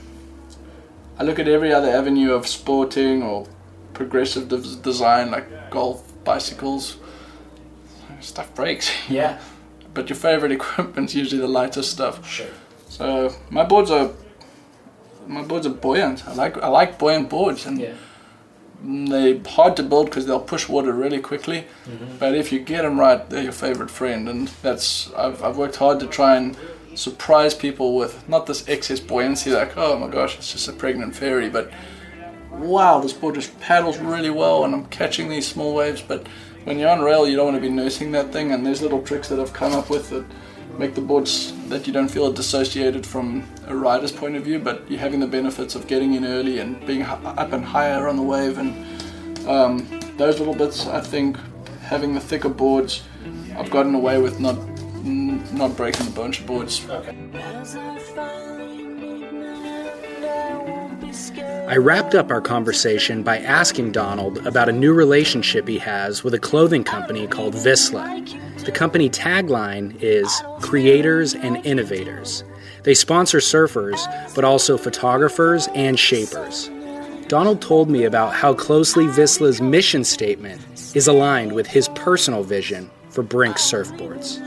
[1.18, 3.46] I look at every other avenue of sporting or
[3.94, 6.96] progressive des- design, like golf, bicycles.
[8.20, 8.90] Stuff breaks.
[9.08, 9.38] Yeah.
[9.92, 12.24] But your favorite equipment's usually the lightest stuff.
[12.28, 12.46] Sure.
[12.88, 14.10] So my boards are
[15.26, 16.26] my boards are buoyant.
[16.28, 17.94] I like I like buoyant boards, and Yeah.
[18.84, 21.66] Mm, they're hard to build because they'll push water really quickly.
[21.86, 22.16] Mm-hmm.
[22.18, 25.76] But if you get them right, they're your favorite friend, and that's I've I've worked
[25.76, 26.56] hard to try and
[26.94, 31.14] surprise people with not this excess buoyancy, like oh my gosh, it's just a pregnant
[31.14, 31.70] fairy, but
[32.50, 36.02] wow, this board just paddles really well, and I'm catching these small waves.
[36.02, 36.26] But
[36.64, 39.02] when you're on rail, you don't want to be nursing that thing, and there's little
[39.02, 40.24] tricks that I've come up with that
[40.78, 44.58] make the boards that you don't feel are dissociated from a rider's point of view,
[44.58, 48.16] but you're having the benefits of getting in early and being up and higher on
[48.16, 50.86] the wave, and um, those little bits.
[50.86, 51.36] I think
[51.82, 53.02] having the thicker boards,
[53.56, 54.56] I've gotten away with not
[55.04, 56.86] not breaking the bunch of boards.
[56.88, 57.16] Okay.
[61.68, 66.34] I wrapped up our conversation by asking Donald about a new relationship he has with
[66.34, 68.64] a clothing company called Vissla.
[68.64, 72.44] The company tagline is Creators and Innovators.
[72.82, 73.98] They sponsor surfers,
[74.34, 76.70] but also photographers and shapers.
[77.28, 80.60] Donald told me about how closely Vissla's mission statement
[80.94, 84.40] is aligned with his personal vision for Brink surfboards.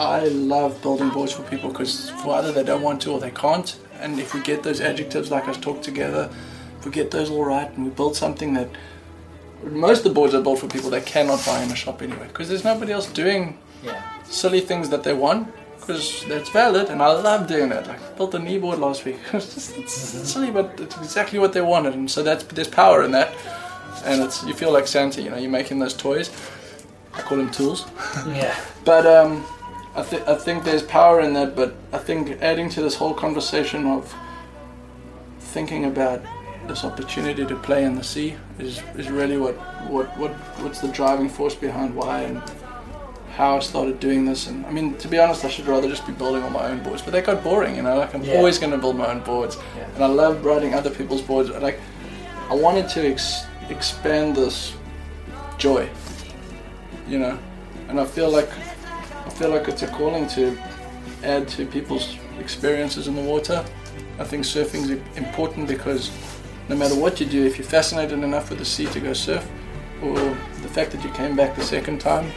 [0.00, 3.30] I love building boards for people because for either they don't want to or they
[3.30, 3.78] can't.
[4.00, 6.30] And if we get those adjectives like us talk together,
[6.78, 8.70] if we get those all right and we build something that
[9.62, 12.26] most of the boards are built for people that cannot buy in a shop anyway
[12.28, 14.02] because there's nobody else doing yeah.
[14.24, 17.86] silly things that they want because that's valid and I love doing that.
[17.86, 19.18] Like I built a knee board last week.
[19.34, 23.04] it's just it's silly but it's exactly what they wanted and so that's there's power
[23.04, 23.34] in that.
[24.06, 26.30] And it's you feel like Santa, you know, you're making those toys.
[27.12, 27.86] I call them tools.
[28.28, 28.58] Yeah.
[28.86, 29.44] but um
[30.00, 33.12] I, th- I think there's power in that, but I think adding to this whole
[33.12, 34.14] conversation of
[35.38, 36.22] thinking about
[36.66, 39.56] this opportunity to play in the sea is, is really what,
[39.90, 40.30] what, what
[40.62, 42.42] what's the driving force behind why and
[43.36, 44.46] how I started doing this.
[44.46, 46.82] And I mean, to be honest, I should rather just be building on my own
[46.82, 47.98] boards, but they got boring, you know.
[47.98, 48.36] Like I'm yeah.
[48.36, 49.86] always going to build my own boards, yeah.
[49.94, 51.50] and I love riding other people's boards.
[51.50, 51.78] Like
[52.48, 54.72] I wanted to ex- expand this
[55.58, 55.90] joy,
[57.06, 57.38] you know,
[57.88, 58.48] and I feel like
[59.40, 60.54] feel like it's a calling to
[61.22, 63.64] add to people's experiences in the water.
[64.18, 66.10] I think surfing is important because
[66.68, 69.50] no matter what you do, if you're fascinated enough with the sea to go surf,
[70.02, 72.30] or the fact that you came back the second time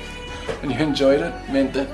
[0.62, 1.90] and you enjoyed it meant that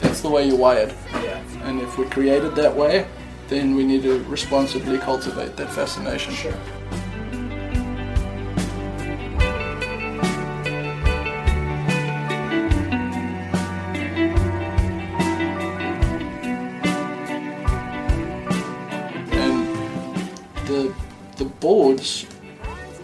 [0.00, 0.94] that's the way you're wired.
[1.12, 1.38] Yeah.
[1.64, 3.06] And if we're created that way,
[3.48, 6.32] then we need to responsibly cultivate that fascination.
[6.32, 6.54] Sure.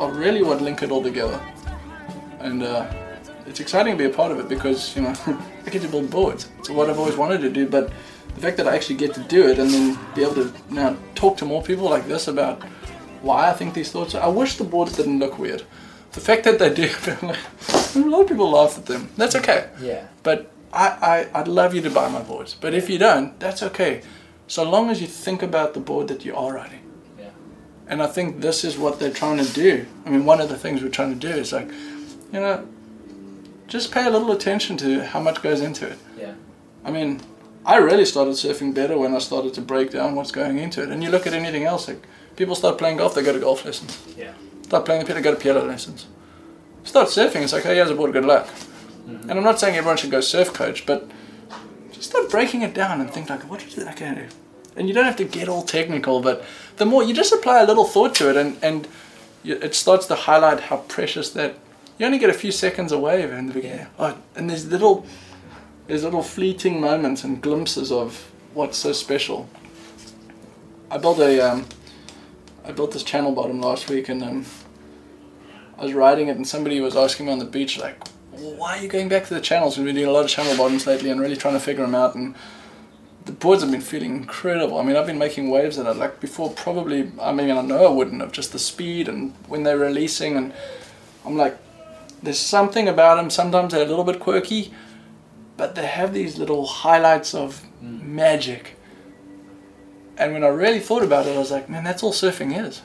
[0.00, 1.40] Are really what link it all together.
[2.40, 2.92] And uh,
[3.46, 5.14] it's exciting to be a part of it because, you know,
[5.66, 6.48] I get to build boards.
[6.58, 7.92] It's what I've always wanted to do, but
[8.34, 10.96] the fact that I actually get to do it and then be able to now
[11.14, 12.62] talk to more people like this about
[13.22, 14.22] why I think these thoughts are.
[14.22, 15.62] I wish the boards didn't look weird.
[16.12, 16.90] The fact that they do,
[18.00, 19.08] a lot of people laugh at them.
[19.16, 19.70] That's okay.
[19.80, 20.06] Yeah.
[20.22, 22.54] But I, I, I'd love you to buy my boards.
[22.60, 24.02] But if you don't, that's okay.
[24.46, 26.81] So long as you think about the board that you are riding.
[27.92, 29.84] And I think this is what they're trying to do.
[30.06, 31.68] I mean, one of the things we're trying to do is like,
[32.32, 32.66] you know,
[33.66, 35.98] just pay a little attention to how much goes into it.
[36.18, 36.32] Yeah.
[36.86, 37.20] I mean,
[37.66, 40.88] I really started surfing better when I started to break down what's going into it.
[40.88, 42.02] And you look at anything else, like
[42.34, 44.02] people start playing golf, they go to golf lessons.
[44.16, 44.32] Yeah.
[44.62, 46.06] Start playing the piano, go to piano lessons.
[46.84, 48.46] Start surfing, it's like, hey, here's a board, good luck.
[48.46, 49.28] Mm-hmm.
[49.28, 51.10] And I'm not saying everyone should go surf coach, but
[51.90, 54.28] just start breaking it down and think like, what is that going to do?
[54.76, 56.44] And you don't have to get all technical, but
[56.76, 58.88] the more you just apply a little thought to it, and and
[59.42, 61.58] you, it starts to highlight how precious that.
[61.98, 63.86] You only get a few seconds away in the beginning.
[63.98, 65.06] Oh, and there's little,
[65.86, 69.48] there's little fleeting moments and glimpses of what's so special.
[70.90, 71.66] I built a, um,
[72.64, 74.46] I built this channel bottom last week, and um,
[75.78, 77.96] I was riding it, and somebody was asking me on the beach like,
[78.30, 80.56] "Why are you going back to the channels?" We've been doing a lot of channel
[80.56, 82.34] bottoms lately, and really trying to figure them out and
[83.24, 84.78] the boards have been feeling incredible.
[84.78, 86.50] I mean, I've been making waves in it like before.
[86.50, 90.36] Probably, I mean, I know I wouldn't have just the speed and when they're releasing,
[90.36, 90.52] and
[91.24, 91.58] I'm like,
[92.22, 93.30] there's something about them.
[93.30, 94.72] Sometimes they're a little bit quirky,
[95.56, 98.02] but they have these little highlights of mm.
[98.02, 98.76] magic.
[100.16, 102.82] And when I really thought about it, I was like, man, that's all surfing is.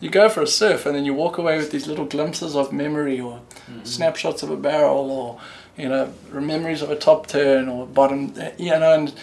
[0.00, 2.72] You go for a surf and then you walk away with these little glimpses of
[2.72, 3.40] memory or
[3.70, 3.84] mm-hmm.
[3.84, 5.40] snapshots of a barrel or
[5.76, 9.14] you know memories of a top turn or bottom you know and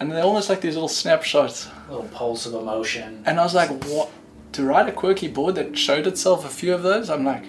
[0.00, 1.68] and they're almost like these little snapshots.
[1.88, 3.22] Little pulse of emotion.
[3.26, 4.10] And I was like, what?
[4.52, 7.44] To write a quirky board that showed itself a few of those, I'm like,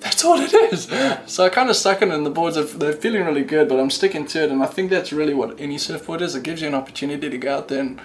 [0.00, 0.90] that's all it is.
[1.26, 3.80] So I kind of stuck it, and the boards are they're feeling really good, but
[3.80, 6.34] I'm sticking to it, and I think that's really what any surfboard is.
[6.34, 8.00] It gives you an opportunity to go out there and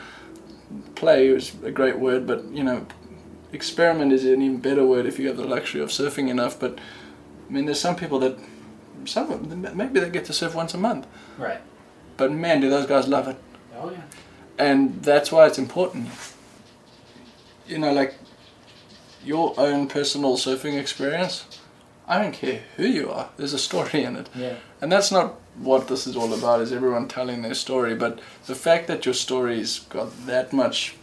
[0.95, 2.85] play is a great word, but you know,
[3.51, 6.59] experiment is an even better word if you have the luxury of surfing enough.
[6.59, 6.79] But
[7.49, 8.37] I mean, there's some people that
[9.05, 11.07] some maybe they get to surf once a month.
[11.37, 11.61] Right.
[12.19, 13.37] But man, do those guys love it.
[13.81, 14.01] Oh yeah.
[14.59, 16.09] And that's why it's important.
[17.65, 18.15] You know, like
[19.23, 21.45] your own personal surfing experience.
[22.07, 23.29] I don't care who you are.
[23.37, 24.27] There's a story in it.
[24.35, 24.55] Yeah.
[24.81, 26.59] And that's not what this is all about.
[26.59, 27.95] Is everyone telling their story?
[27.95, 30.95] But the fact that your story's got that much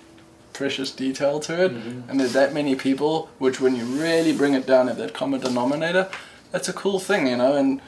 [0.53, 2.09] precious detail to it, Mhm.
[2.11, 5.41] and there's that many people, which when you really bring it down at that common
[5.41, 6.09] denominator,
[6.51, 7.55] that's a cool thing, you know.
[7.55, 7.81] And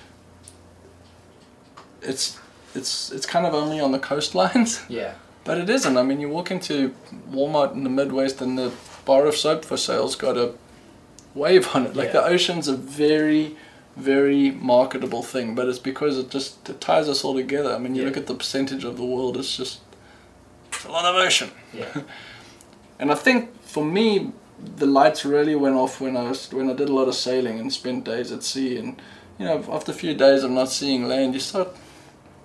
[2.03, 2.39] it's
[2.79, 4.71] it's it's kind of only on the coastlines,
[5.01, 5.13] Yeah.
[5.45, 5.97] but it isn't.
[5.97, 6.75] I mean, you walk into
[7.35, 8.71] Walmart in the Midwest, and the
[9.05, 10.49] bar of soap for sale's got a
[11.35, 11.95] wave on it.
[11.97, 12.21] Like Yeah.
[12.21, 13.57] the ocean's a very
[13.97, 17.75] very marketable thing, but it's because it just it ties us all together.
[17.75, 18.09] I mean, you Yeah.
[18.09, 19.79] look at the percentage of the world; it's just
[20.73, 21.51] it's a lot of ocean.
[21.75, 22.03] Yeah.
[23.01, 24.33] And I think for me,
[24.77, 27.61] the lights really went off when I was when I did a lot of sailing
[27.61, 28.77] and spent days at sea.
[28.81, 29.01] And
[29.39, 31.69] you know, after a few days of not seeing land, you start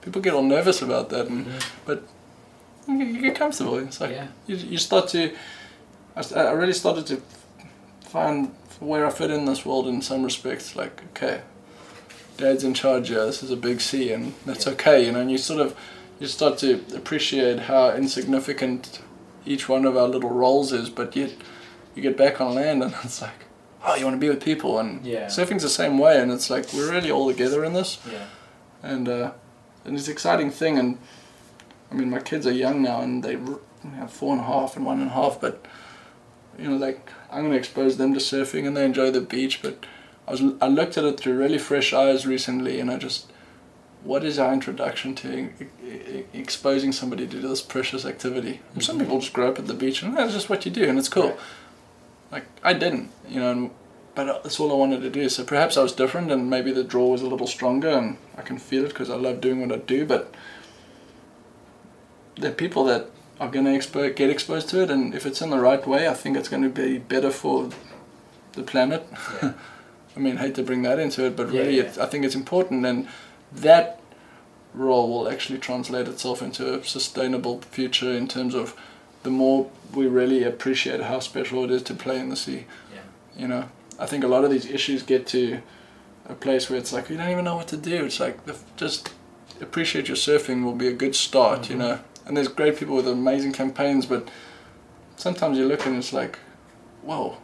[0.04, 1.28] people get all nervous about that.
[1.28, 1.46] And
[1.86, 2.04] but
[2.88, 3.78] you, get comfortable.
[3.78, 4.28] It's like Yeah.
[4.48, 7.22] you, you start to—I really started to
[8.02, 10.76] find where I fit in this world in some respects.
[10.76, 11.42] Like okay,
[12.38, 13.26] Dad's in charge here.
[13.26, 15.06] This is a big sea, and that's okay.
[15.06, 15.76] You know, and you sort of
[16.20, 19.02] you start to appreciate how insignificant
[19.46, 21.32] each one of our little roles is, but yet
[21.96, 23.46] you get back on land and it's like,
[23.86, 25.28] oh, you want to be with people, and Yeah.
[25.28, 28.26] surfing's the same way, and it's like we're really all together in this, Yeah.
[28.82, 29.32] and uh,
[29.86, 30.98] and it's an exciting thing, and
[31.92, 33.38] I mean my kids are young now, and they
[33.96, 35.66] have four and a half and one and a half, but
[36.58, 39.86] you know like I'm gonna expose them to surfing, and they enjoy the beach, but
[40.28, 43.32] I was I looked at it through really fresh eyes recently, and I just
[44.04, 45.50] what is our introduction to
[46.34, 48.60] exposing somebody to this precious activity?
[48.74, 49.06] And Some mm-hmm.
[49.06, 51.10] people just grow up at the beach and that's just what you do, and it's
[51.10, 51.38] cool.
[52.32, 53.72] Like I didn't, you know, and,
[54.16, 55.28] but uh, that's all I wanted to do.
[55.30, 58.42] So perhaps I was different, and maybe the draw was a little stronger, and I
[58.42, 60.06] can feel it because I love doing what I do.
[60.06, 60.34] But
[62.38, 63.10] there are people that
[63.40, 66.08] are going to expo- get exposed to it, and if it's in the right way,
[66.08, 67.70] I think it's going to be better for
[68.54, 69.08] the planet.
[69.42, 69.54] Yeah.
[70.16, 71.84] I mean, hate to bring that into it, but Yeah, really, yeah.
[71.84, 73.08] It, I think it's important, and
[73.52, 74.00] that
[74.76, 78.76] role will actually translate itself into a sustainable future in terms of
[79.24, 82.66] the more we really appreciate how special it is to play in the sea.
[82.94, 83.02] Yeah.
[83.38, 83.70] You know,
[84.04, 85.62] I think a lot of these issues get to
[86.30, 88.06] a place where it's like you don't even know what to do.
[88.06, 89.02] It's like the, just
[89.62, 91.70] appreciate your surfing will be a good start.
[91.70, 91.80] You Mhm.
[91.84, 94.24] know, and there's great people with amazing campaigns, but
[95.16, 96.38] sometimes you look and it's like,
[97.04, 97.38] whoa.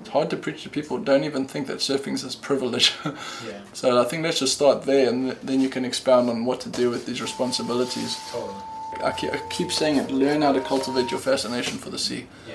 [0.00, 2.92] It's hard to preach to people who don't even think that surfing's this privilege.
[3.48, 3.60] Yeah.
[3.72, 6.60] so I think let's just start there, and th- then you can expound on what
[6.60, 8.16] to do with these responsibilities.
[8.30, 8.54] Totally.
[9.02, 12.22] I keep, I keep saying it: learn how to cultivate your fascination for the sea,
[12.46, 12.54] Yeah.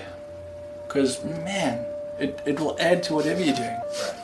[0.88, 1.76] because man,
[2.22, 3.70] it, it will add to whatever you're doing.
[3.70, 4.16] Right.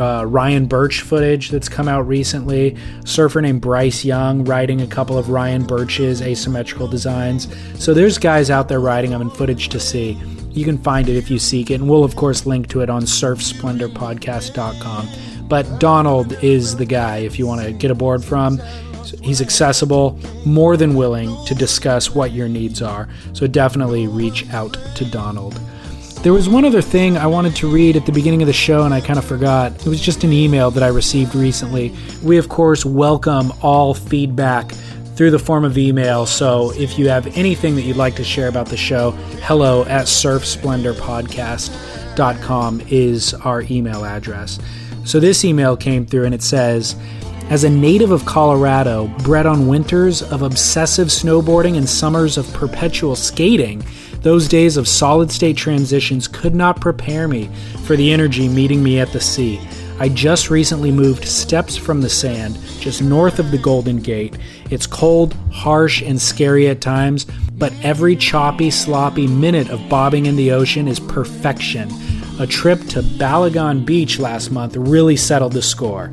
[0.00, 2.76] uh, Ryan Burch footage that's come out recently.
[3.04, 7.48] Surfer named Bryce Young riding a couple of Ryan Burch's asymmetrical designs.
[7.82, 10.12] So there's guys out there riding them and footage to see.
[10.50, 12.90] You can find it if you seek it, and we'll, of course, link to it
[12.90, 15.08] on surfsplendorpodcast.com.
[15.48, 18.60] But Donald is the guy if you want to get aboard from.
[19.22, 23.08] He's accessible, more than willing to discuss what your needs are.
[23.32, 25.58] So definitely reach out to Donald.
[26.22, 28.84] There was one other thing I wanted to read at the beginning of the show
[28.84, 29.86] and I kind of forgot.
[29.86, 31.94] It was just an email that I received recently.
[32.24, 34.72] We, of course, welcome all feedback
[35.14, 36.26] through the form of email.
[36.26, 39.12] So if you have anything that you'd like to share about the show,
[39.42, 44.58] hello at surfsplendorpodcast.com is our email address.
[45.04, 46.96] So this email came through and it says,
[47.48, 53.16] as a native of Colorado, bred on winters of obsessive snowboarding and summers of perpetual
[53.16, 53.82] skating,
[54.22, 57.50] those days of solid state transitions could not prepare me
[57.84, 59.60] for the energy meeting me at the sea.
[60.00, 64.38] I just recently moved steps from the sand, just north of the Golden Gate.
[64.70, 70.36] It's cold, harsh, and scary at times, but every choppy, sloppy minute of bobbing in
[70.36, 71.90] the ocean is perfection.
[72.38, 76.12] A trip to Balagon Beach last month really settled the score.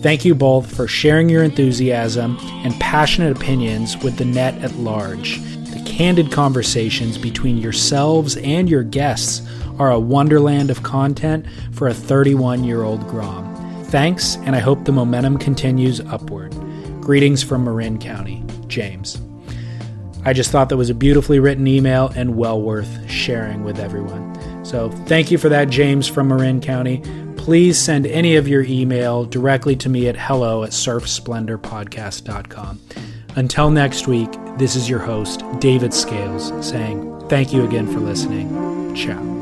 [0.00, 5.40] Thank you both for sharing your enthusiasm and passionate opinions with the net at large.
[5.86, 9.46] Candid conversations between yourselves and your guests
[9.78, 13.84] are a wonderland of content for a 31 year old Grom.
[13.86, 16.52] Thanks, and I hope the momentum continues upward.
[17.00, 19.20] Greetings from Marin County, James.
[20.24, 24.30] I just thought that was a beautifully written email and well worth sharing with everyone.
[24.64, 27.02] So thank you for that, James from Marin County
[27.42, 32.80] please send any of your email directly to me at hello at surfsplendorpodcast.com.
[33.34, 38.94] Until next week, this is your host, David Scales, saying thank you again for listening.
[38.94, 39.41] Ciao.